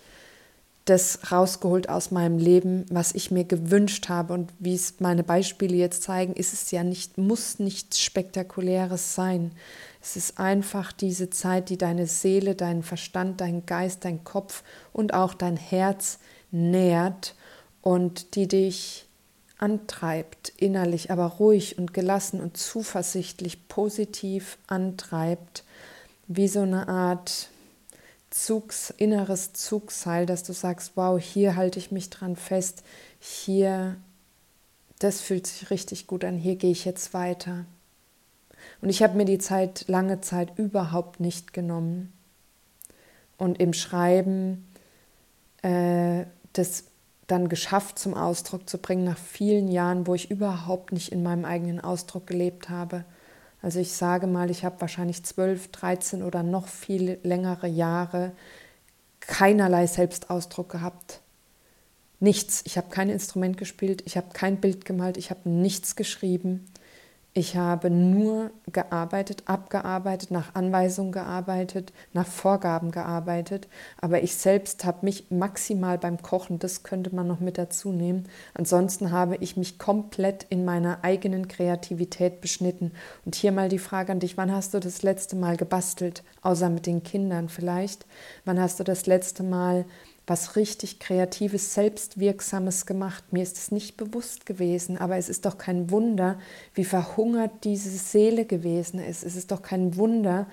das 0.85 1.31
rausgeholt 1.31 1.89
aus 1.89 2.11
meinem 2.11 2.39
Leben, 2.39 2.87
was 2.91 3.15
ich 3.15 3.31
mir 3.31 3.45
gewünscht 3.45 4.09
habe. 4.09 4.33
Und 4.33 4.53
wie 4.59 4.75
es 4.75 4.99
meine 4.99 5.23
Beispiele 5.23 5.77
jetzt 5.77 6.03
zeigen, 6.03 6.33
ist 6.33 6.53
es 6.53 6.73
ja 6.73 6.83
nicht, 6.83 7.19
muss 7.19 7.61
nichts 7.61 8.01
Spektakuläres 8.01 9.15
sein. 9.15 9.53
Es 10.01 10.17
ist 10.17 10.39
einfach 10.39 10.93
diese 10.93 11.31
Zeit, 11.31 11.71
die 11.71 11.79
deine 11.79 12.07
Seele, 12.07 12.55
deinen 12.55 12.83
Verstand, 12.83 13.41
deinen 13.41 13.67
Geist, 13.67 14.05
dein 14.05 14.25
Kopf 14.25 14.63
und 14.93 15.13
auch 15.13 15.35
dein 15.35 15.57
Herz 15.57 16.19
nährt 16.51 17.35
und 17.83 18.35
die 18.35 18.49
dich 18.49 19.07
antreibt, 19.59 20.53
innerlich, 20.57 21.11
aber 21.11 21.27
ruhig 21.27 21.79
und 21.79 21.93
gelassen 21.93 22.41
und 22.41 22.57
zuversichtlich 22.57 23.69
positiv 23.69 24.57
antreibt, 24.69 25.65
wie 26.29 26.49
so 26.49 26.61
eine 26.61 26.89
Art 26.89 27.49
Zugs, 28.31 28.91
inneres 28.91 29.53
Zugseil, 29.55 30.27
dass 30.27 30.45
du 30.45 30.53
sagst, 30.53 30.93
wow, 30.95 31.21
hier 31.21 31.57
halte 31.57 31.79
ich 31.79 31.91
mich 31.91 32.11
dran 32.11 32.37
fest, 32.37 32.85
hier, 33.19 33.97
das 34.99 35.21
fühlt 35.21 35.47
sich 35.47 35.71
richtig 35.71 36.07
gut 36.07 36.25
an, 36.25 36.37
hier 36.37 36.57
gehe 36.57 36.71
ich 36.71 36.85
jetzt 36.85 37.15
weiter. 37.15 37.65
Und 38.81 38.89
ich 38.89 39.03
habe 39.03 39.17
mir 39.17 39.25
die 39.25 39.39
Zeit, 39.39 39.85
lange 39.89 40.21
Zeit 40.21 40.59
überhaupt 40.59 41.21
nicht 41.21 41.53
genommen. 41.53 42.13
Und 43.37 43.61
im 43.61 43.73
Schreiben 43.73 44.67
äh, 45.63 46.25
das 46.53 46.85
dann 47.27 47.49
geschafft 47.49 47.99
zum 47.99 48.15
Ausdruck 48.15 48.69
zu 48.69 48.79
bringen, 48.79 49.05
nach 49.05 49.19
vielen 49.19 49.69
Jahren, 49.69 50.07
wo 50.07 50.15
ich 50.15 50.31
überhaupt 50.31 50.93
nicht 50.93 51.13
in 51.13 51.23
meinem 51.23 51.45
eigenen 51.45 51.79
Ausdruck 51.81 52.27
gelebt 52.27 52.71
habe. 52.71 53.05
Also 53.61 53.81
ich 53.81 53.93
sage 53.93 54.27
mal, 54.27 54.51
ich 54.51 54.65
habe 54.65 54.81
wahrscheinlich 54.81 55.25
12, 55.25 55.69
13 55.69 56.23
oder 56.23 56.43
noch 56.43 56.69
viel 56.69 57.19
längere 57.23 57.67
Jahre 57.67 58.33
keinerlei 59.21 59.87
Selbstausdruck 59.87 60.71
gehabt. 60.71 61.21
Nichts. 62.19 62.63
Ich 62.65 62.79
habe 62.79 62.89
kein 62.89 63.11
Instrument 63.11 63.59
gespielt, 63.59 64.03
ich 64.07 64.17
habe 64.17 64.29
kein 64.33 64.61
Bild 64.61 64.85
gemalt, 64.85 65.17
ich 65.17 65.31
habe 65.31 65.49
nichts 65.49 65.97
geschrieben. 65.97 66.65
Ich 67.39 67.57
habe 67.57 67.89
nur 67.89 68.51
gearbeitet, 68.73 69.45
abgearbeitet, 69.47 70.33
nach 70.33 70.57
Anweisungen 70.57 71.13
gearbeitet, 71.13 71.93
nach 72.13 72.27
Vorgaben 72.27 72.91
gearbeitet. 72.91 73.69
Aber 74.01 74.25
ich 74.25 74.35
selbst 74.35 74.85
habe 74.85 75.07
mich 75.07 75.31
maximal 75.31 75.99
beim 75.99 76.21
Kochen, 76.21 76.59
das 76.59 76.83
könnte 76.83 77.15
man 77.15 77.29
noch 77.29 77.39
mit 77.39 77.57
dazu 77.57 77.93
nehmen. 77.93 78.25
Ansonsten 78.55 79.13
habe 79.13 79.37
ich 79.37 79.57
mich 79.57 79.79
komplett 79.79 80.47
in 80.49 80.65
meiner 80.65 81.05
eigenen 81.05 81.47
Kreativität 81.47 82.41
beschnitten. 82.41 82.91
Und 83.25 83.37
hier 83.37 83.53
mal 83.53 83.69
die 83.69 83.79
Frage 83.79 84.11
an 84.11 84.19
dich, 84.19 84.37
wann 84.37 84.53
hast 84.53 84.75
du 84.75 84.81
das 84.81 85.05
letzte 85.05 85.37
Mal 85.37 85.57
gebastelt? 85.57 86.25
Außer 86.43 86.69
mit 86.69 86.87
den 86.87 87.05
Kindern 87.05 87.49
vielleicht. 87.49 88.05
Wann 88.47 88.59
hast 88.59 88.81
du 88.81 88.83
das 88.83 89.07
letzte 89.07 89.45
Mal 89.45 89.85
was 90.29 90.57
richtig 90.57 90.99
Kreatives, 91.01 91.75
Selbstwirksames 91.75 92.87
gemacht. 92.87 93.33
Mir 93.33 93.43
ist 93.43 93.57
es 93.57 93.71
nicht 93.71 93.97
bewusst 93.97 94.47
gewesen, 94.47 94.99
aber 94.99 95.17
es 95.17 95.29
ist 95.29 95.47
doch 95.47 95.59
kein 95.59 95.91
Wunder, 95.91 96.39
wie 96.75 96.85
verhungert 96.85 97.65
diese 97.65 97.91
Seele 97.91 98.45
gewesen 98.45 99.01
ist. 99.01 99.25
Es 99.25 99.37
ist 99.37 99.51
doch 99.51 99.63
kein 99.63 99.97
Wunder, 99.97 100.47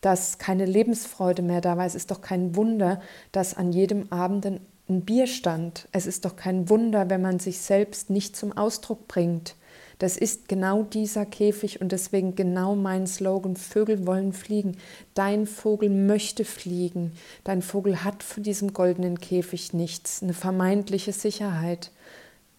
dass 0.00 0.38
keine 0.38 0.64
Lebensfreude 0.64 1.42
mehr 1.42 1.60
da 1.60 1.76
war. 1.76 1.86
Es 1.86 1.94
ist 1.94 2.10
doch 2.10 2.20
kein 2.20 2.56
Wunder, 2.56 3.00
dass 3.32 3.54
an 3.54 3.72
jedem 3.72 4.10
Abend 4.10 4.46
ein 4.46 5.02
Bier 5.02 5.26
stand. 5.26 5.88
Es 5.92 6.06
ist 6.06 6.24
doch 6.24 6.36
kein 6.36 6.68
Wunder, 6.68 7.08
wenn 7.08 7.22
man 7.22 7.38
sich 7.38 7.60
selbst 7.60 8.10
nicht 8.10 8.36
zum 8.36 8.56
Ausdruck 8.56 9.06
bringt. 9.08 9.54
Das 10.00 10.16
ist 10.16 10.48
genau 10.48 10.82
dieser 10.82 11.26
Käfig 11.26 11.82
und 11.82 11.92
deswegen 11.92 12.34
genau 12.34 12.74
mein 12.74 13.06
Slogan, 13.06 13.54
Vögel 13.54 14.06
wollen 14.06 14.32
fliegen. 14.32 14.78
Dein 15.12 15.46
Vogel 15.46 15.90
möchte 15.90 16.46
fliegen. 16.46 17.12
Dein 17.44 17.60
Vogel 17.60 18.02
hat 18.02 18.22
von 18.22 18.42
diesem 18.42 18.72
goldenen 18.72 19.20
Käfig 19.20 19.74
nichts, 19.74 20.22
eine 20.22 20.32
vermeintliche 20.32 21.12
Sicherheit. 21.12 21.90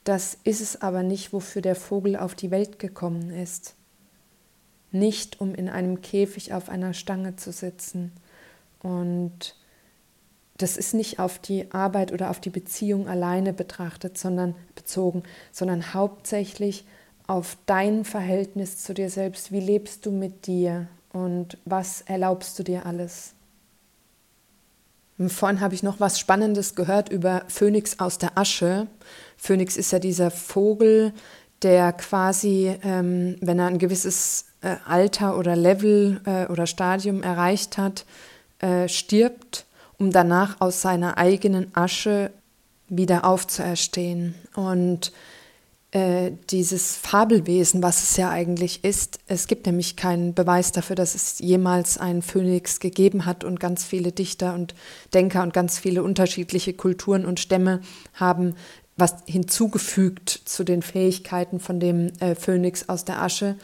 Das 0.03 0.37
ist 0.43 0.61
es 0.61 0.83
aber 0.83 1.01
nicht, 1.01 1.33
wofür 1.33 1.63
der 1.63 1.75
Vogel 1.75 2.15
auf 2.15 2.35
die 2.35 2.51
Welt 2.51 2.77
gekommen 2.77 3.31
ist. 3.31 3.73
Nicht, 4.91 5.41
um 5.41 5.55
in 5.55 5.67
einem 5.67 6.01
Käfig 6.01 6.53
auf 6.53 6.69
einer 6.69 6.93
Stange 6.93 7.37
zu 7.37 7.51
sitzen. 7.51 8.11
Und 8.83 9.55
das 10.57 10.77
ist 10.77 10.93
nicht 10.93 11.17
auf 11.17 11.39
die 11.39 11.71
Arbeit 11.71 12.11
oder 12.11 12.29
auf 12.29 12.39
die 12.39 12.51
Beziehung 12.51 13.07
alleine 13.07 13.51
betrachtet, 13.51 14.19
sondern 14.19 14.53
bezogen, 14.75 15.23
sondern 15.51 15.95
hauptsächlich 15.95 16.85
auf 17.31 17.55
dein 17.65 18.03
Verhältnis 18.03 18.83
zu 18.83 18.93
dir 18.93 19.09
selbst. 19.09 19.53
Wie 19.53 19.61
lebst 19.61 20.05
du 20.05 20.11
mit 20.11 20.47
dir 20.47 20.87
und 21.13 21.57
was 21.63 22.01
erlaubst 22.01 22.59
du 22.59 22.63
dir 22.63 22.85
alles? 22.85 23.31
Vorhin 25.27 25.61
habe 25.61 25.73
ich 25.73 25.81
noch 25.81 26.01
was 26.01 26.19
Spannendes 26.19 26.75
gehört 26.75 27.07
über 27.07 27.43
Phönix 27.47 27.99
aus 27.99 28.17
der 28.17 28.37
Asche. 28.37 28.87
Phönix 29.37 29.77
ist 29.77 29.91
ja 29.93 29.99
dieser 29.99 30.29
Vogel, 30.29 31.13
der 31.61 31.93
quasi, 31.93 32.75
ähm, 32.83 33.37
wenn 33.39 33.59
er 33.59 33.67
ein 33.67 33.79
gewisses 33.79 34.47
äh, 34.61 34.75
Alter 34.85 35.37
oder 35.37 35.55
Level 35.55 36.19
äh, 36.25 36.51
oder 36.51 36.67
Stadium 36.67 37.23
erreicht 37.23 37.77
hat, 37.77 38.05
äh, 38.59 38.89
stirbt 38.89 39.65
um 39.97 40.11
danach 40.11 40.59
aus 40.59 40.81
seiner 40.81 41.17
eigenen 41.17 41.73
Asche 41.77 42.31
wieder 42.89 43.23
aufzuerstehen. 43.23 44.35
Und 44.53 45.13
äh, 45.91 46.31
dieses 46.49 46.95
Fabelwesen, 46.95 47.83
was 47.83 48.01
es 48.01 48.15
ja 48.17 48.29
eigentlich 48.29 48.83
ist, 48.83 49.19
es 49.27 49.47
gibt 49.47 49.65
nämlich 49.65 49.97
keinen 49.97 50.33
Beweis 50.33 50.71
dafür, 50.71 50.95
dass 50.95 51.15
es 51.15 51.39
jemals 51.39 51.97
einen 51.97 52.21
Phönix 52.21 52.79
gegeben 52.79 53.25
hat 53.25 53.43
und 53.43 53.59
ganz 53.59 53.83
viele 53.83 54.11
Dichter 54.11 54.53
und 54.53 54.73
Denker 55.13 55.43
und 55.43 55.53
ganz 55.53 55.79
viele 55.79 56.03
unterschiedliche 56.03 56.73
Kulturen 56.73 57.25
und 57.25 57.39
Stämme 57.39 57.81
haben 58.13 58.55
was 58.97 59.15
hinzugefügt 59.25 60.29
zu 60.29 60.63
den 60.63 60.81
Fähigkeiten 60.81 61.59
von 61.59 61.79
dem 61.79 62.11
äh, 62.19 62.35
Phönix 62.35 62.87
aus 62.87 63.03
der 63.03 63.21
Asche. 63.21 63.57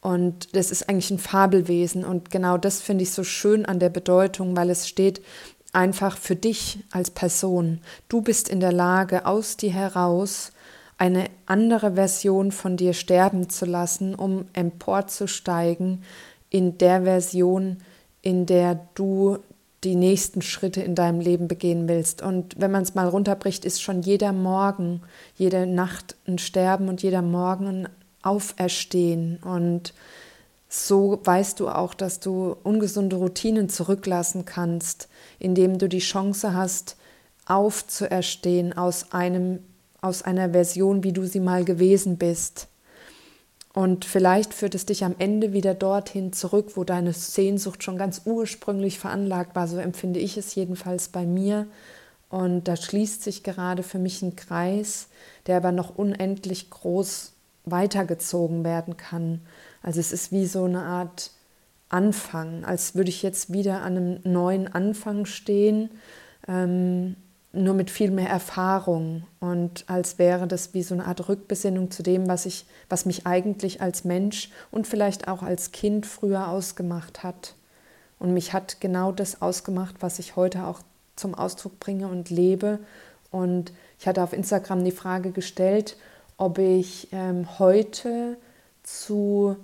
Und 0.00 0.54
das 0.54 0.70
ist 0.70 0.88
eigentlich 0.88 1.10
ein 1.10 1.18
Fabelwesen. 1.18 2.04
Und 2.04 2.30
genau 2.30 2.58
das 2.58 2.80
finde 2.80 3.04
ich 3.04 3.12
so 3.12 3.24
schön 3.24 3.64
an 3.64 3.78
der 3.78 3.88
Bedeutung, 3.88 4.56
weil 4.56 4.70
es 4.70 4.88
steht, 4.88 5.22
einfach 5.72 6.18
für 6.18 6.36
dich 6.36 6.80
als 6.90 7.10
Person. 7.10 7.80
Du 8.08 8.20
bist 8.20 8.48
in 8.48 8.60
der 8.60 8.72
Lage, 8.72 9.24
aus 9.24 9.56
dir 9.56 9.72
heraus 9.72 10.52
eine 11.02 11.24
andere 11.46 11.94
Version 11.94 12.52
von 12.52 12.76
dir 12.76 12.92
sterben 12.92 13.50
zu 13.50 13.64
lassen, 13.64 14.14
um 14.14 14.44
emporzusteigen 14.52 16.04
in 16.48 16.78
der 16.78 17.02
Version, 17.02 17.78
in 18.20 18.46
der 18.46 18.78
du 18.94 19.38
die 19.82 19.96
nächsten 19.96 20.42
Schritte 20.42 20.80
in 20.80 20.94
deinem 20.94 21.18
Leben 21.18 21.48
begehen 21.48 21.88
willst. 21.88 22.22
Und 22.22 22.54
wenn 22.56 22.70
man 22.70 22.84
es 22.84 22.94
mal 22.94 23.08
runterbricht, 23.08 23.64
ist 23.64 23.82
schon 23.82 24.02
jeder 24.02 24.32
Morgen, 24.32 25.02
jede 25.34 25.66
Nacht 25.66 26.14
ein 26.28 26.38
Sterben 26.38 26.88
und 26.88 27.02
jeder 27.02 27.22
Morgen 27.22 27.66
ein 27.66 27.88
Auferstehen. 28.22 29.38
Und 29.42 29.94
so 30.68 31.18
weißt 31.24 31.58
du 31.58 31.68
auch, 31.68 31.94
dass 31.94 32.20
du 32.20 32.54
ungesunde 32.62 33.16
Routinen 33.16 33.68
zurücklassen 33.68 34.44
kannst, 34.44 35.08
indem 35.40 35.78
du 35.78 35.88
die 35.88 35.98
Chance 35.98 36.54
hast, 36.54 36.96
aufzuerstehen 37.44 38.72
aus 38.78 39.10
einem 39.10 39.58
aus 40.02 40.22
einer 40.22 40.50
Version, 40.50 41.02
wie 41.02 41.12
du 41.12 41.24
sie 41.24 41.40
mal 41.40 41.64
gewesen 41.64 42.18
bist. 42.18 42.68
Und 43.72 44.04
vielleicht 44.04 44.52
führt 44.52 44.74
es 44.74 44.84
dich 44.84 45.04
am 45.04 45.14
Ende 45.18 45.54
wieder 45.54 45.72
dorthin 45.72 46.34
zurück, 46.34 46.72
wo 46.74 46.84
deine 46.84 47.14
Sehnsucht 47.14 47.82
schon 47.82 47.96
ganz 47.96 48.22
ursprünglich 48.26 48.98
veranlagt 48.98 49.56
war. 49.56 49.66
So 49.66 49.78
empfinde 49.78 50.20
ich 50.20 50.36
es 50.36 50.54
jedenfalls 50.54 51.08
bei 51.08 51.24
mir. 51.24 51.66
Und 52.28 52.68
da 52.68 52.76
schließt 52.76 53.22
sich 53.22 53.42
gerade 53.42 53.82
für 53.82 53.98
mich 53.98 54.20
ein 54.20 54.36
Kreis, 54.36 55.08
der 55.46 55.56
aber 55.56 55.72
noch 55.72 55.96
unendlich 55.96 56.68
groß 56.68 57.32
weitergezogen 57.64 58.64
werden 58.64 58.96
kann. 58.96 59.40
Also 59.82 60.00
es 60.00 60.12
ist 60.12 60.32
wie 60.32 60.46
so 60.46 60.64
eine 60.64 60.82
Art 60.82 61.30
Anfang, 61.88 62.64
als 62.64 62.94
würde 62.94 63.10
ich 63.10 63.22
jetzt 63.22 63.52
wieder 63.52 63.82
an 63.82 63.96
einem 63.96 64.20
neuen 64.24 64.66
Anfang 64.66 65.26
stehen, 65.26 65.90
ähm, 66.48 67.16
nur 67.52 67.74
mit 67.74 67.90
viel 67.90 68.10
mehr 68.10 68.28
Erfahrung 68.28 69.24
und 69.40 69.84
als 69.86 70.18
wäre 70.18 70.46
das 70.46 70.72
wie 70.72 70.82
so 70.82 70.94
eine 70.94 71.04
Art 71.04 71.28
Rückbesinnung 71.28 71.90
zu 71.90 72.02
dem, 72.02 72.26
was 72.26 72.46
ich, 72.46 72.64
was 72.88 73.04
mich 73.04 73.26
eigentlich 73.26 73.82
als 73.82 74.04
Mensch 74.04 74.50
und 74.70 74.86
vielleicht 74.86 75.28
auch 75.28 75.42
als 75.42 75.70
Kind 75.70 76.06
früher 76.06 76.48
ausgemacht 76.48 77.22
hat. 77.22 77.54
Und 78.18 78.32
mich 78.32 78.52
hat 78.52 78.80
genau 78.80 79.12
das 79.12 79.42
ausgemacht, 79.42 79.96
was 80.00 80.18
ich 80.18 80.36
heute 80.36 80.64
auch 80.64 80.80
zum 81.16 81.34
Ausdruck 81.34 81.78
bringe 81.78 82.08
und 82.08 82.30
lebe. 82.30 82.78
Und 83.30 83.72
ich 83.98 84.06
hatte 84.06 84.22
auf 84.22 84.32
Instagram 84.32 84.84
die 84.84 84.90
Frage 84.90 85.32
gestellt, 85.32 85.96
ob 86.36 86.58
ich 86.58 87.08
ähm, 87.12 87.58
heute 87.58 88.36
zu 88.82 89.56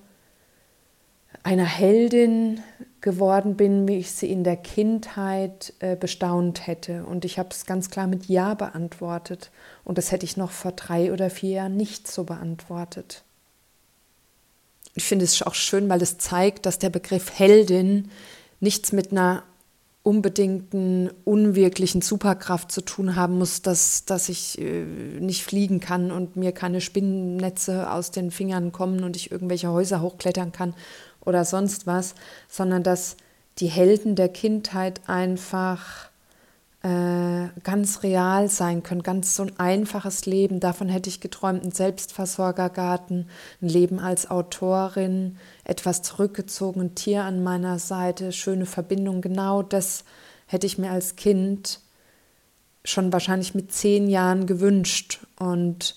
einer 1.48 1.64
Heldin 1.64 2.60
geworden 3.00 3.56
bin, 3.56 3.88
wie 3.88 3.96
ich 3.96 4.10
sie 4.10 4.30
in 4.30 4.44
der 4.44 4.58
Kindheit 4.58 5.72
äh, 5.78 5.96
bestaunt 5.96 6.66
hätte. 6.66 7.06
Und 7.06 7.24
ich 7.24 7.38
habe 7.38 7.48
es 7.52 7.64
ganz 7.64 7.88
klar 7.88 8.06
mit 8.06 8.26
Ja 8.26 8.52
beantwortet. 8.52 9.50
Und 9.82 9.96
das 9.96 10.12
hätte 10.12 10.26
ich 10.26 10.36
noch 10.36 10.50
vor 10.50 10.72
drei 10.72 11.10
oder 11.10 11.30
vier 11.30 11.50
Jahren 11.50 11.74
nicht 11.74 12.06
so 12.06 12.24
beantwortet. 12.24 13.24
Ich 14.94 15.04
finde 15.04 15.24
es 15.24 15.40
auch 15.40 15.54
schön, 15.54 15.88
weil 15.88 16.02
es 16.02 16.18
zeigt, 16.18 16.66
dass 16.66 16.78
der 16.78 16.90
Begriff 16.90 17.38
Heldin 17.38 18.10
nichts 18.60 18.92
mit 18.92 19.10
einer 19.10 19.42
unbedingten, 20.02 21.10
unwirklichen 21.24 22.02
Superkraft 22.02 22.72
zu 22.72 22.82
tun 22.82 23.16
haben 23.16 23.38
muss, 23.38 23.62
dass, 23.62 24.04
dass 24.04 24.28
ich 24.28 24.58
äh, 24.58 24.84
nicht 24.84 25.44
fliegen 25.44 25.80
kann 25.80 26.10
und 26.10 26.36
mir 26.36 26.52
keine 26.52 26.82
Spinnennetze 26.82 27.90
aus 27.90 28.10
den 28.10 28.30
Fingern 28.30 28.70
kommen 28.70 29.02
und 29.02 29.16
ich 29.16 29.30
irgendwelche 29.30 29.70
Häuser 29.70 30.02
hochklettern 30.02 30.52
kann 30.52 30.74
oder 31.24 31.44
sonst 31.44 31.86
was, 31.86 32.14
sondern 32.48 32.82
dass 32.82 33.16
die 33.58 33.66
Helden 33.66 34.14
der 34.14 34.28
Kindheit 34.28 35.00
einfach 35.08 36.08
äh, 36.82 37.48
ganz 37.64 38.04
real 38.04 38.48
sein 38.48 38.82
können, 38.82 39.02
ganz 39.02 39.34
so 39.34 39.42
ein 39.42 39.58
einfaches 39.58 40.26
Leben. 40.26 40.60
Davon 40.60 40.88
hätte 40.88 41.10
ich 41.10 41.20
geträumt, 41.20 41.64
ein 41.64 41.72
Selbstversorgergarten, 41.72 43.28
ein 43.60 43.68
Leben 43.68 43.98
als 43.98 44.30
Autorin, 44.30 45.38
etwas 45.64 46.02
zurückgezogen, 46.02 46.80
ein 46.80 46.94
Tier 46.94 47.24
an 47.24 47.42
meiner 47.42 47.78
Seite, 47.80 48.32
schöne 48.32 48.66
Verbindung. 48.66 49.20
Genau 49.20 49.62
das 49.62 50.04
hätte 50.46 50.66
ich 50.66 50.78
mir 50.78 50.92
als 50.92 51.16
Kind 51.16 51.80
schon 52.84 53.12
wahrscheinlich 53.12 53.54
mit 53.54 53.72
zehn 53.72 54.08
Jahren 54.08 54.46
gewünscht 54.46 55.26
und 55.38 55.96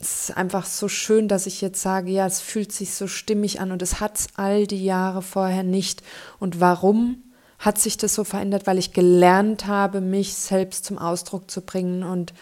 es 0.00 0.28
ist 0.28 0.36
einfach 0.36 0.64
so 0.66 0.88
schön, 0.88 1.28
dass 1.28 1.46
ich 1.46 1.60
jetzt 1.60 1.82
sage, 1.82 2.10
ja, 2.10 2.26
es 2.26 2.40
fühlt 2.40 2.72
sich 2.72 2.94
so 2.94 3.06
stimmig 3.06 3.60
an 3.60 3.72
und 3.72 3.82
es 3.82 4.00
hat 4.00 4.18
es 4.18 4.28
all 4.34 4.66
die 4.66 4.84
Jahre 4.84 5.22
vorher 5.22 5.62
nicht. 5.62 6.02
Und 6.38 6.60
warum 6.60 7.22
hat 7.58 7.78
sich 7.78 7.96
das 7.96 8.14
so 8.14 8.24
verändert? 8.24 8.66
Weil 8.66 8.78
ich 8.78 8.92
gelernt 8.92 9.66
habe, 9.66 10.00
mich 10.00 10.34
selbst 10.34 10.84
zum 10.84 10.98
Ausdruck 10.98 11.50
zu 11.50 11.60
bringen 11.60 12.02
und 12.02 12.32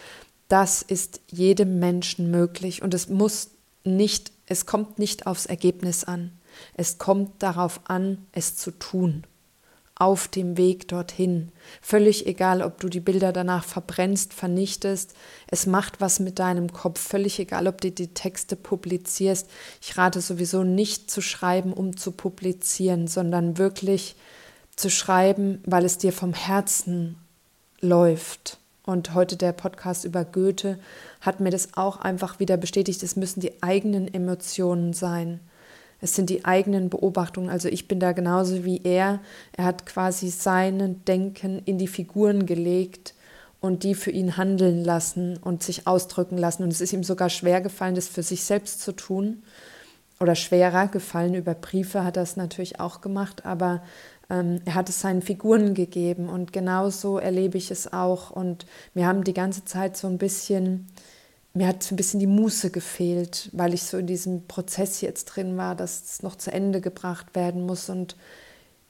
das 0.47 0.81
ist 0.81 1.21
jedem 1.27 1.79
Menschen 1.79 2.31
möglich 2.31 2.81
und 2.81 2.93
es 2.93 3.09
muss 3.09 3.49
nicht, 3.83 4.31
es 4.47 4.65
kommt 4.65 4.97
nicht 4.97 5.27
aufs 5.27 5.45
Ergebnis 5.45 6.03
an. 6.03 6.31
Es 6.73 6.97
kommt 6.97 7.43
darauf 7.43 7.81
an, 7.85 8.25
es 8.31 8.55
zu 8.57 8.71
tun 8.71 9.25
auf 9.99 10.29
dem 10.29 10.57
Weg 10.57 10.87
dorthin. 10.87 11.51
Völlig 11.81 12.25
egal, 12.25 12.61
ob 12.61 12.79
du 12.79 12.87
die 12.87 13.01
Bilder 13.01 13.33
danach 13.33 13.65
verbrennst, 13.65 14.33
vernichtest. 14.33 15.13
Es 15.47 15.65
macht 15.65 15.99
was 15.99 16.21
mit 16.21 16.39
deinem 16.39 16.71
Kopf. 16.71 16.99
Völlig 17.01 17.37
egal, 17.37 17.67
ob 17.67 17.81
du 17.81 17.91
die 17.91 18.13
Texte 18.13 18.55
publizierst. 18.55 19.49
Ich 19.81 19.97
rate 19.97 20.21
sowieso 20.21 20.63
nicht 20.63 21.11
zu 21.11 21.21
schreiben, 21.21 21.73
um 21.73 21.97
zu 21.97 22.13
publizieren, 22.13 23.07
sondern 23.07 23.57
wirklich 23.57 24.15
zu 24.77 24.89
schreiben, 24.89 25.61
weil 25.65 25.83
es 25.83 25.97
dir 25.97 26.13
vom 26.13 26.33
Herzen 26.33 27.17
läuft. 27.81 28.57
Und 28.85 29.13
heute 29.13 29.35
der 29.35 29.51
Podcast 29.51 30.05
über 30.05 30.23
Goethe 30.23 30.79
hat 31.19 31.41
mir 31.41 31.51
das 31.51 31.73
auch 31.75 31.97
einfach 31.97 32.39
wieder 32.39 32.55
bestätigt. 32.55 33.03
Es 33.03 33.17
müssen 33.17 33.41
die 33.41 33.61
eigenen 33.61 34.11
Emotionen 34.11 34.93
sein. 34.93 35.41
Es 36.01 36.15
sind 36.15 36.29
die 36.29 36.45
eigenen 36.45 36.89
Beobachtungen. 36.89 37.49
Also 37.49 37.67
ich 37.67 37.87
bin 37.87 37.99
da 37.99 38.11
genauso 38.11 38.63
wie 38.63 38.81
er. 38.83 39.19
Er 39.55 39.65
hat 39.65 39.85
quasi 39.85 40.29
sein 40.29 41.03
Denken 41.05 41.61
in 41.65 41.77
die 41.77 41.87
Figuren 41.87 42.45
gelegt 42.45 43.13
und 43.61 43.83
die 43.83 43.95
für 43.95 44.11
ihn 44.11 44.37
handeln 44.37 44.83
lassen 44.83 45.37
und 45.37 45.63
sich 45.63 45.87
ausdrücken 45.87 46.37
lassen. 46.37 46.63
Und 46.63 46.71
es 46.71 46.81
ist 46.81 46.93
ihm 46.93 47.03
sogar 47.03 47.29
schwer 47.29 47.61
gefallen, 47.61 47.95
das 47.95 48.07
für 48.07 48.23
sich 48.23 48.43
selbst 48.43 48.81
zu 48.81 48.93
tun. 48.93 49.43
Oder 50.19 50.35
schwerer 50.35 50.87
gefallen 50.87 51.33
über 51.33 51.53
Briefe 51.53 52.03
hat 52.03 52.17
er 52.17 52.23
es 52.23 52.35
natürlich 52.35 52.79
auch 52.79 52.99
gemacht, 52.99 53.45
aber 53.45 53.81
ähm, 54.29 54.61
er 54.65 54.75
hat 54.75 54.89
es 54.89 54.99
seinen 54.99 55.21
Figuren 55.21 55.73
gegeben 55.73 56.27
und 56.27 56.51
genauso 56.51 57.17
erlebe 57.19 57.57
ich 57.57 57.71
es 57.71 57.91
auch. 57.93 58.29
Und 58.29 58.65
wir 58.93 59.07
haben 59.07 59.23
die 59.23 59.33
ganze 59.33 59.63
Zeit 59.65 59.95
so 59.95 60.07
ein 60.07 60.17
bisschen 60.17 60.87
mir 61.53 61.67
hat 61.67 61.91
ein 61.91 61.95
bisschen 61.95 62.19
die 62.19 62.27
Muße 62.27 62.69
gefehlt, 62.69 63.49
weil 63.53 63.73
ich 63.73 63.83
so 63.83 63.97
in 63.97 64.07
diesem 64.07 64.47
Prozess 64.47 65.01
jetzt 65.01 65.25
drin 65.25 65.57
war, 65.57 65.75
dass 65.75 66.03
es 66.03 66.23
noch 66.23 66.35
zu 66.35 66.51
Ende 66.51 66.79
gebracht 66.79 67.35
werden 67.35 67.65
muss. 67.65 67.89
Und 67.89 68.15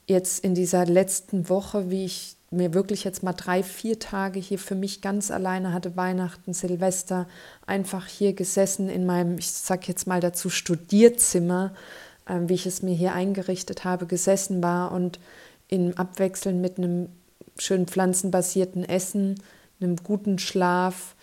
jetzt 0.07 0.43
in 0.43 0.55
dieser 0.55 0.85
letzten 0.85 1.49
Woche, 1.49 1.89
wie 1.89 2.05
ich 2.05 2.35
mir 2.51 2.73
wirklich 2.73 3.03
jetzt 3.03 3.23
mal 3.23 3.33
drei, 3.33 3.63
vier 3.63 3.99
Tage 3.99 4.39
hier 4.39 4.59
für 4.59 4.75
mich 4.75 5.01
ganz 5.01 5.31
alleine 5.31 5.71
hatte, 5.71 5.95
Weihnachten, 5.95 6.53
Silvester, 6.53 7.27
einfach 7.65 8.07
hier 8.07 8.33
gesessen 8.33 8.89
in 8.89 9.05
meinem, 9.05 9.37
ich 9.37 9.51
sag 9.51 9.87
jetzt 9.87 10.07
mal 10.07 10.19
dazu, 10.19 10.49
Studierzimmer, 10.49 11.73
äh, 12.25 12.39
wie 12.47 12.55
ich 12.55 12.65
es 12.65 12.81
mir 12.81 12.95
hier 12.95 13.13
eingerichtet 13.13 13.85
habe, 13.85 14.07
gesessen 14.07 14.63
war 14.63 14.91
und 14.91 15.19
im 15.67 15.95
Abwechseln 15.97 16.59
mit 16.59 16.77
einem 16.77 17.09
schön 17.57 17.85
pflanzenbasierten 17.85 18.83
Essen, 18.83 19.41
einem 19.79 19.97
guten 19.97 20.39
Schlaf, 20.39 21.15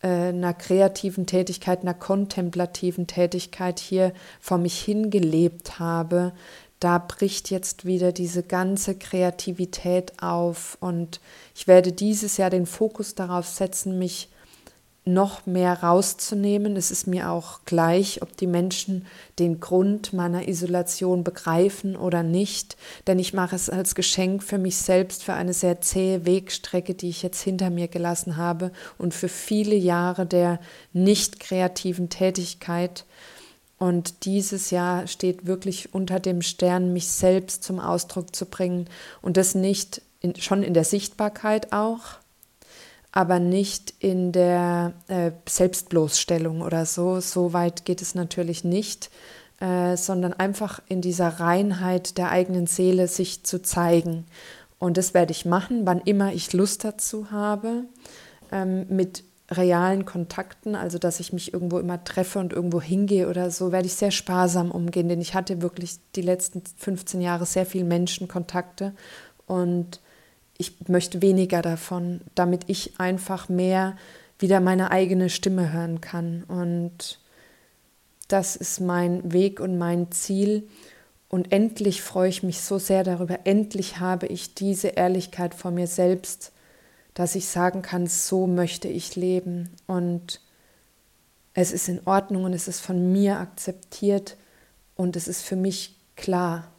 einer 0.00 0.54
kreativen 0.54 1.26
Tätigkeit, 1.26 1.82
einer 1.82 1.94
kontemplativen 1.94 3.06
Tätigkeit 3.06 3.80
hier 3.80 4.12
vor 4.40 4.58
mich 4.58 4.80
hingelebt 4.80 5.78
habe, 5.78 6.32
da 6.80 6.98
bricht 6.98 7.50
jetzt 7.50 7.84
wieder 7.84 8.12
diese 8.12 8.44
ganze 8.44 8.94
Kreativität 8.94 10.22
auf 10.22 10.78
und 10.80 11.20
ich 11.54 11.66
werde 11.66 11.90
dieses 11.90 12.36
Jahr 12.36 12.50
den 12.50 12.66
Fokus 12.66 13.16
darauf 13.16 13.48
setzen, 13.48 13.98
mich 13.98 14.28
noch 15.12 15.46
mehr 15.46 15.82
rauszunehmen. 15.82 16.76
Es 16.76 16.90
ist 16.90 17.06
mir 17.06 17.30
auch 17.30 17.60
gleich, 17.64 18.22
ob 18.22 18.36
die 18.36 18.46
Menschen 18.46 19.06
den 19.38 19.60
Grund 19.60 20.12
meiner 20.12 20.48
Isolation 20.48 21.24
begreifen 21.24 21.96
oder 21.96 22.22
nicht, 22.22 22.76
denn 23.06 23.18
ich 23.18 23.34
mache 23.34 23.56
es 23.56 23.70
als 23.70 23.94
Geschenk 23.94 24.42
für 24.42 24.58
mich 24.58 24.76
selbst, 24.76 25.24
für 25.24 25.34
eine 25.34 25.52
sehr 25.52 25.80
zähe 25.80 26.26
Wegstrecke, 26.26 26.94
die 26.94 27.08
ich 27.08 27.22
jetzt 27.22 27.42
hinter 27.42 27.70
mir 27.70 27.88
gelassen 27.88 28.36
habe 28.36 28.72
und 28.98 29.14
für 29.14 29.28
viele 29.28 29.76
Jahre 29.76 30.26
der 30.26 30.60
nicht 30.92 31.40
kreativen 31.40 32.08
Tätigkeit. 32.08 33.04
Und 33.78 34.24
dieses 34.24 34.70
Jahr 34.70 35.06
steht 35.06 35.46
wirklich 35.46 35.94
unter 35.94 36.18
dem 36.18 36.42
Stern, 36.42 36.92
mich 36.92 37.08
selbst 37.08 37.62
zum 37.62 37.78
Ausdruck 37.78 38.34
zu 38.34 38.46
bringen 38.46 38.88
und 39.22 39.36
das 39.36 39.54
nicht 39.54 40.02
in, 40.20 40.34
schon 40.36 40.64
in 40.64 40.74
der 40.74 40.84
Sichtbarkeit 40.84 41.72
auch, 41.72 42.18
aber 43.12 43.38
nicht 43.38 43.94
in 44.00 44.32
der 44.32 44.92
äh, 45.08 45.32
Selbstbloßstellung 45.48 46.60
oder 46.60 46.86
so. 46.86 47.20
So 47.20 47.52
weit 47.52 47.84
geht 47.84 48.02
es 48.02 48.14
natürlich 48.14 48.64
nicht, 48.64 49.10
äh, 49.60 49.96
sondern 49.96 50.34
einfach 50.34 50.80
in 50.88 51.00
dieser 51.00 51.40
Reinheit 51.40 52.18
der 52.18 52.30
eigenen 52.30 52.66
Seele 52.66 53.08
sich 53.08 53.44
zu 53.44 53.62
zeigen. 53.62 54.26
Und 54.78 54.96
das 54.96 55.14
werde 55.14 55.32
ich 55.32 55.44
machen, 55.44 55.86
wann 55.86 56.00
immer 56.00 56.32
ich 56.32 56.52
Lust 56.52 56.84
dazu 56.84 57.30
habe, 57.30 57.84
ähm, 58.52 58.86
mit 58.88 59.24
realen 59.50 60.04
Kontakten, 60.04 60.74
also 60.74 60.98
dass 60.98 61.20
ich 61.20 61.32
mich 61.32 61.54
irgendwo 61.54 61.78
immer 61.78 62.04
treffe 62.04 62.38
und 62.38 62.52
irgendwo 62.52 62.82
hingehe 62.82 63.28
oder 63.28 63.50
so, 63.50 63.72
werde 63.72 63.86
ich 63.86 63.94
sehr 63.94 64.10
sparsam 64.10 64.70
umgehen, 64.70 65.08
denn 65.08 65.22
ich 65.22 65.34
hatte 65.34 65.62
wirklich 65.62 65.98
die 66.14 66.22
letzten 66.22 66.62
15 66.76 67.22
Jahre 67.22 67.46
sehr 67.46 67.64
viel 67.64 67.84
Menschenkontakte 67.84 68.94
und 69.46 70.00
ich 70.58 70.88
möchte 70.88 71.22
weniger 71.22 71.62
davon, 71.62 72.20
damit 72.34 72.64
ich 72.66 72.98
einfach 72.98 73.48
mehr 73.48 73.96
wieder 74.40 74.60
meine 74.60 74.90
eigene 74.90 75.30
Stimme 75.30 75.72
hören 75.72 76.00
kann. 76.00 76.44
Und 76.44 77.20
das 78.26 78.56
ist 78.56 78.80
mein 78.80 79.32
Weg 79.32 79.60
und 79.60 79.78
mein 79.78 80.10
Ziel. 80.10 80.68
Und 81.28 81.52
endlich 81.52 82.02
freue 82.02 82.28
ich 82.28 82.42
mich 82.42 82.60
so 82.60 82.78
sehr 82.78 83.04
darüber. 83.04 83.40
Endlich 83.44 84.00
habe 84.00 84.26
ich 84.26 84.54
diese 84.54 84.88
Ehrlichkeit 84.88 85.54
vor 85.54 85.70
mir 85.70 85.86
selbst, 85.86 86.52
dass 87.14 87.34
ich 87.34 87.46
sagen 87.46 87.82
kann, 87.82 88.06
so 88.06 88.46
möchte 88.46 88.88
ich 88.88 89.14
leben. 89.14 89.70
Und 89.86 90.40
es 91.54 91.72
ist 91.72 91.88
in 91.88 92.00
Ordnung 92.04 92.44
und 92.44 92.52
es 92.52 92.66
ist 92.66 92.80
von 92.80 93.12
mir 93.12 93.38
akzeptiert 93.38 94.36
und 94.96 95.16
es 95.16 95.28
ist 95.28 95.42
für 95.42 95.56
mich 95.56 95.96
klar. 96.16 96.70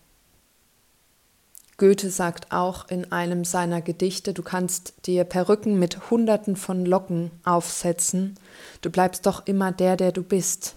Goethe 1.80 2.12
sagt 2.12 2.52
auch 2.52 2.90
in 2.90 3.12
einem 3.12 3.46
seiner 3.46 3.82
Gedichte, 3.82 4.34
du 4.34 4.44
kannst 4.44 5.08
dir 5.08 5.24
Perücken 5.24 5.80
mit 5.80 6.12
Hunderten 6.12 6.56
von 6.56 6.86
Locken 6.86 7.32
aufsetzen, 7.44 8.36
du 8.82 8.92
bleibst 8.92 9.26
doch 9.26 9.48
immer 9.48 9.72
der, 9.72 9.96
der 9.96 10.12
du 10.12 10.22
bist. 10.22 10.76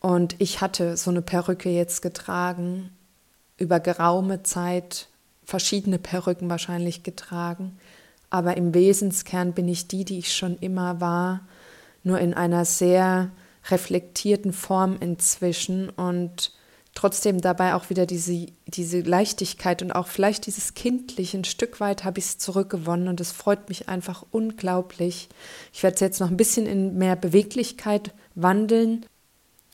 Und 0.00 0.36
ich 0.38 0.60
hatte 0.60 0.96
so 0.96 1.10
eine 1.10 1.22
Perücke 1.22 1.70
jetzt 1.70 2.02
getragen, 2.02 2.90
über 3.56 3.80
geraume 3.80 4.42
Zeit, 4.42 5.08
verschiedene 5.44 5.98
Perücken 5.98 6.50
wahrscheinlich 6.50 7.02
getragen, 7.02 7.78
aber 8.28 8.56
im 8.56 8.74
Wesenskern 8.74 9.52
bin 9.52 9.68
ich 9.68 9.88
die, 9.88 10.04
die 10.04 10.18
ich 10.18 10.34
schon 10.34 10.58
immer 10.58 11.00
war, 11.00 11.46
nur 12.02 12.18
in 12.18 12.34
einer 12.34 12.64
sehr 12.64 13.30
reflektierten 13.70 14.52
Form 14.52 14.96
inzwischen. 15.00 15.88
Und 15.90 16.52
trotzdem 16.96 17.40
dabei 17.40 17.74
auch 17.74 17.90
wieder 17.90 18.06
diese, 18.06 18.46
diese 18.66 19.00
Leichtigkeit 19.00 19.82
und 19.82 19.92
auch 19.92 20.08
vielleicht 20.08 20.46
dieses 20.46 20.74
Kindliche, 20.74 21.38
ein 21.38 21.44
Stück 21.44 21.78
weit 21.78 22.04
habe 22.04 22.18
ich 22.18 22.24
es 22.24 22.38
zurückgewonnen 22.38 23.08
und 23.08 23.20
es 23.20 23.30
freut 23.30 23.68
mich 23.68 23.88
einfach 23.88 24.24
unglaublich. 24.32 25.28
Ich 25.72 25.82
werde 25.82 25.94
es 25.94 26.00
jetzt 26.00 26.20
noch 26.20 26.30
ein 26.30 26.38
bisschen 26.38 26.66
in 26.66 26.96
mehr 26.96 27.14
Beweglichkeit 27.14 28.12
wandeln 28.34 29.04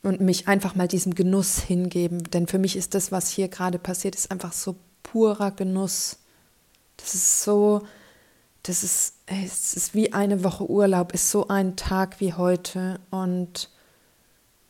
und 0.03 0.21
mich 0.21 0.49
einfach 0.49 0.75
mal 0.75 0.89
diesem 0.89 1.15
Genuss 1.15 1.61
hingeben, 1.61 2.25
denn 2.25 2.49
für 2.49 2.59
mich 2.59 2.77
ist 2.77 2.95
das, 2.95 3.13
was 3.13 3.31
hier 3.31 3.47
gerade 3.49 3.79
passiert, 3.79 4.17
ist 4.17 4.33
einfach 4.33 4.53
so 4.53 4.75
purer 5.05 5.53
Genuss. 5.53 6.19
Das 6.97 7.15
ist 7.15 7.43
so, 7.45 7.83
das 8.65 8.83
ist, 8.83 9.15
es 9.27 9.75
ist 9.75 9.95
wie 9.95 10.13
eine 10.13 10.43
Woche 10.43 10.69
Urlaub, 10.69 11.15
ist 11.15 11.31
so 11.31 11.47
ein 11.47 11.77
Tag 11.77 12.19
wie 12.19 12.35
heute 12.35 12.99
und 13.11 13.71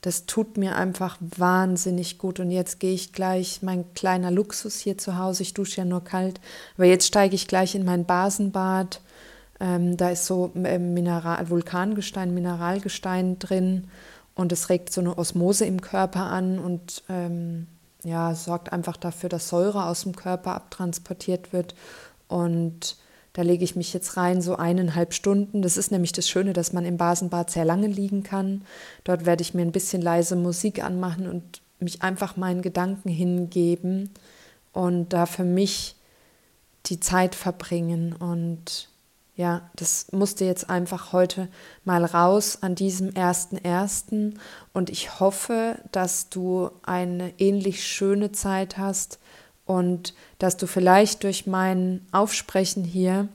das 0.02 0.26
tut 0.26 0.56
mir 0.56 0.76
einfach 0.76 1.16
wahnsinnig 1.20 2.18
gut. 2.18 2.40
Und 2.40 2.50
jetzt 2.50 2.80
gehe 2.80 2.92
ich 2.92 3.12
gleich, 3.12 3.62
mein 3.62 3.94
kleiner 3.94 4.30
Luxus 4.30 4.78
hier 4.78 4.98
zu 4.98 5.16
Hause, 5.16 5.42
ich 5.44 5.54
dusche 5.54 5.78
ja 5.78 5.84
nur 5.84 6.04
kalt, 6.04 6.40
aber 6.76 6.86
jetzt 6.86 7.06
steige 7.06 7.34
ich 7.34 7.48
gleich 7.48 7.74
in 7.74 7.84
mein 7.84 8.04
Basenbad. 8.04 9.00
Ähm, 9.60 9.96
da 9.96 10.10
ist 10.10 10.26
so 10.26 10.52
äh, 10.54 10.78
Mineral, 10.78 11.48
Vulkangestein, 11.48 12.34
Mineralgestein 12.34 13.38
drin 13.38 13.88
und 14.34 14.50
es 14.50 14.68
regt 14.68 14.92
so 14.92 15.00
eine 15.00 15.16
Osmose 15.16 15.66
im 15.66 15.80
Körper 15.80 16.22
an 16.22 16.58
und 16.58 17.04
ähm, 17.08 17.68
ja, 18.02 18.34
sorgt 18.34 18.72
einfach 18.72 18.96
dafür, 18.96 19.28
dass 19.28 19.48
Säure 19.48 19.86
aus 19.86 20.02
dem 20.02 20.16
Körper 20.16 20.56
abtransportiert 20.56 21.52
wird. 21.52 21.76
Und 22.26 22.96
da 23.32 23.42
lege 23.42 23.64
ich 23.64 23.76
mich 23.76 23.94
jetzt 23.94 24.16
rein, 24.16 24.42
so 24.42 24.56
eineinhalb 24.56 25.14
Stunden. 25.14 25.62
Das 25.62 25.76
ist 25.76 25.90
nämlich 25.90 26.12
das 26.12 26.28
Schöne, 26.28 26.52
dass 26.52 26.72
man 26.72 26.84
im 26.84 26.98
Basenbad 26.98 27.50
sehr 27.50 27.64
lange 27.64 27.86
liegen 27.86 28.22
kann. 28.22 28.62
Dort 29.04 29.24
werde 29.24 29.42
ich 29.42 29.54
mir 29.54 29.62
ein 29.62 29.72
bisschen 29.72 30.02
leise 30.02 30.36
Musik 30.36 30.84
anmachen 30.84 31.28
und 31.28 31.62
mich 31.80 32.02
einfach 32.02 32.36
meinen 32.36 32.62
Gedanken 32.62 33.08
hingeben 33.08 34.10
und 34.72 35.12
da 35.12 35.26
für 35.26 35.44
mich 35.44 35.96
die 36.86 37.00
Zeit 37.00 37.34
verbringen. 37.34 38.12
Und 38.12 38.88
ja, 39.34 39.70
das 39.76 40.12
musste 40.12 40.44
jetzt 40.44 40.68
einfach 40.68 41.12
heute 41.12 41.48
mal 41.84 42.04
raus 42.04 42.58
an 42.60 42.74
diesem 42.74 43.14
ersten 43.14 43.56
ersten. 43.56 44.38
Und 44.74 44.90
ich 44.90 45.20
hoffe, 45.20 45.78
dass 45.90 46.28
du 46.28 46.70
eine 46.82 47.32
ähnlich 47.38 47.86
schöne 47.86 48.32
Zeit 48.32 48.76
hast 48.76 49.18
und 49.72 50.14
dass 50.38 50.56
du 50.56 50.66
vielleicht 50.66 51.24
durch 51.24 51.46
mein 51.46 52.06
Aufsprechen 52.12 52.84
hier 52.84 53.28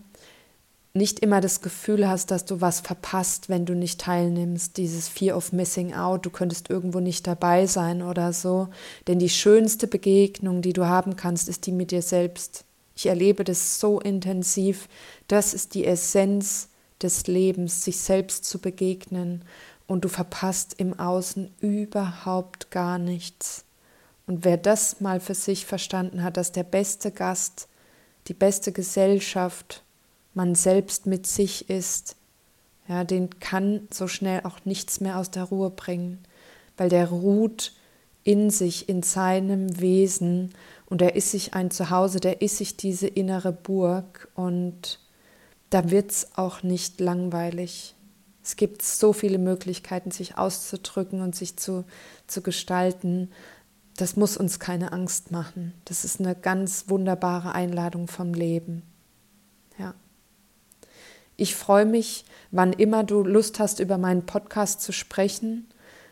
nicht 0.97 1.19
immer 1.19 1.41
das 1.41 1.61
Gefühl 1.61 2.07
hast, 2.07 2.31
dass 2.31 2.45
du 2.45 2.59
was 2.59 2.81
verpasst, 2.81 3.49
wenn 3.49 3.65
du 3.65 3.75
nicht 3.75 4.01
teilnimmst, 4.01 4.77
dieses 4.77 5.07
Fear 5.07 5.37
of 5.37 5.53
Missing 5.53 5.93
Out, 5.93 6.25
du 6.25 6.29
könntest 6.29 6.69
irgendwo 6.69 6.99
nicht 6.99 7.27
dabei 7.27 7.67
sein 7.67 8.01
oder 8.01 8.33
so. 8.33 8.69
Denn 9.07 9.19
die 9.19 9.29
schönste 9.29 9.87
Begegnung, 9.87 10.61
die 10.61 10.73
du 10.73 10.85
haben 10.85 11.15
kannst, 11.15 11.47
ist 11.47 11.65
die 11.65 11.71
mit 11.71 11.91
dir 11.91 12.01
selbst. 12.01 12.65
Ich 12.95 13.05
erlebe 13.05 13.43
das 13.43 13.79
so 13.79 13.99
intensiv. 13.99 14.89
Das 15.27 15.53
ist 15.53 15.75
die 15.75 15.85
Essenz 15.85 16.69
des 17.01 17.27
Lebens, 17.27 17.83
sich 17.83 17.99
selbst 17.99 18.45
zu 18.45 18.59
begegnen. 18.59 19.43
Und 19.85 20.03
du 20.03 20.09
verpasst 20.09 20.75
im 20.79 20.99
Außen 20.99 21.53
überhaupt 21.61 22.71
gar 22.71 22.97
nichts. 22.97 23.66
Und 24.27 24.43
wer 24.43 24.57
das 24.57 24.99
mal 24.99 25.19
für 25.19 25.33
sich 25.33 25.65
verstanden 25.65 26.21
hat, 26.21 26.37
dass 26.37 26.51
der 26.51 26.63
beste 26.63 27.11
Gast, 27.11 27.69
die 28.27 28.33
beste 28.33 28.73
Gesellschaft 28.73 29.83
man 30.33 30.53
selbst 30.53 31.07
mit 31.07 31.25
sich 31.25 31.69
ist, 31.69 32.17
ja, 32.87 33.03
den 33.03 33.39
kann 33.39 33.87
so 33.91 34.07
schnell 34.07 34.41
auch 34.43 34.59
nichts 34.65 35.01
mehr 35.01 35.17
aus 35.17 35.31
der 35.31 35.45
Ruhe 35.45 35.69
bringen, 35.69 36.19
weil 36.75 36.89
der 36.89 37.09
ruht 37.09 37.73
in 38.23 38.49
sich, 38.49 38.89
in 38.89 39.01
seinem 39.01 39.79
Wesen 39.79 40.53
und 40.85 41.01
er 41.01 41.15
ist 41.15 41.31
sich 41.31 41.53
ein 41.53 41.71
Zuhause, 41.71 42.19
der 42.19 42.41
ist 42.41 42.57
sich 42.57 42.77
diese 42.77 43.07
innere 43.07 43.53
Burg 43.53 44.29
und 44.35 44.99
da 45.69 45.89
wird 45.89 46.11
es 46.11 46.37
auch 46.37 46.63
nicht 46.63 46.99
langweilig. 46.99 47.95
Es 48.43 48.55
gibt 48.55 48.81
so 48.81 49.11
viele 49.11 49.37
Möglichkeiten, 49.37 50.11
sich 50.11 50.37
auszudrücken 50.37 51.21
und 51.21 51.35
sich 51.35 51.57
zu, 51.57 51.83
zu 52.27 52.41
gestalten 52.41 53.29
das 53.97 54.15
muss 54.15 54.37
uns 54.37 54.59
keine 54.59 54.93
Angst 54.93 55.31
machen. 55.31 55.73
Das 55.85 56.05
ist 56.05 56.19
eine 56.19 56.35
ganz 56.35 56.85
wunderbare 56.87 57.53
Einladung 57.53 58.07
vom 58.07 58.33
Leben. 58.33 58.83
Ja. 59.77 59.95
Ich 61.35 61.55
freue 61.55 61.85
mich, 61.85 62.23
wann 62.51 62.73
immer 62.73 63.03
du 63.03 63.23
Lust 63.23 63.59
hast, 63.59 63.79
über 63.79 63.97
meinen 63.97 64.25
Podcast 64.25 64.81
zu 64.81 64.91
sprechen, 64.91 65.67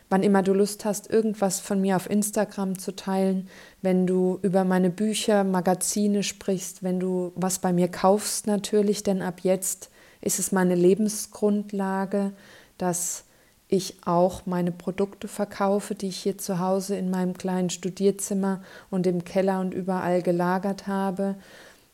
wann 0.10 0.24
immer 0.24 0.42
du 0.42 0.54
Lust 0.54 0.84
hast, 0.84 1.10
irgendwas 1.10 1.60
von 1.60 1.80
mir 1.80 1.96
auf 1.96 2.10
Instagram 2.10 2.78
zu 2.80 2.96
teilen, 2.96 3.50
wenn 3.84 4.08
du 4.08 4.40
über 4.42 4.64
meine 4.64 4.90
Bücher, 4.90 5.44
Magazine 5.44 6.24
sprichst, 6.24 6.84
wenn 6.84 7.00
du 7.00 7.34
was 7.36 7.60
bei 7.60 7.72
mir 7.72 7.88
kaufst 7.88 8.48
natürlich, 8.48 9.04
denn 9.04 9.22
ab 9.22 9.42
jetzt 9.44 9.90
ist 10.22 10.40
es 10.40 10.52
meine 10.52 10.76
Lebensgrundlage, 10.76 12.34
dass 12.80 13.26
ich 13.68 13.96
auch 14.06 14.46
meine 14.46 14.72
Produkte 14.72 15.28
verkaufe, 15.28 15.96
die 15.96 16.10
ich 16.10 16.18
hier 16.18 16.38
zu 16.38 16.60
Hause 16.60 16.96
in 16.96 17.10
meinem 17.10 17.34
kleinen 17.36 17.70
Studierzimmer 17.70 18.62
und 18.92 19.08
im 19.08 19.24
Keller 19.24 19.60
und 19.60 19.74
überall 19.74 20.22
gelagert 20.22 20.88
habe. 20.88 21.36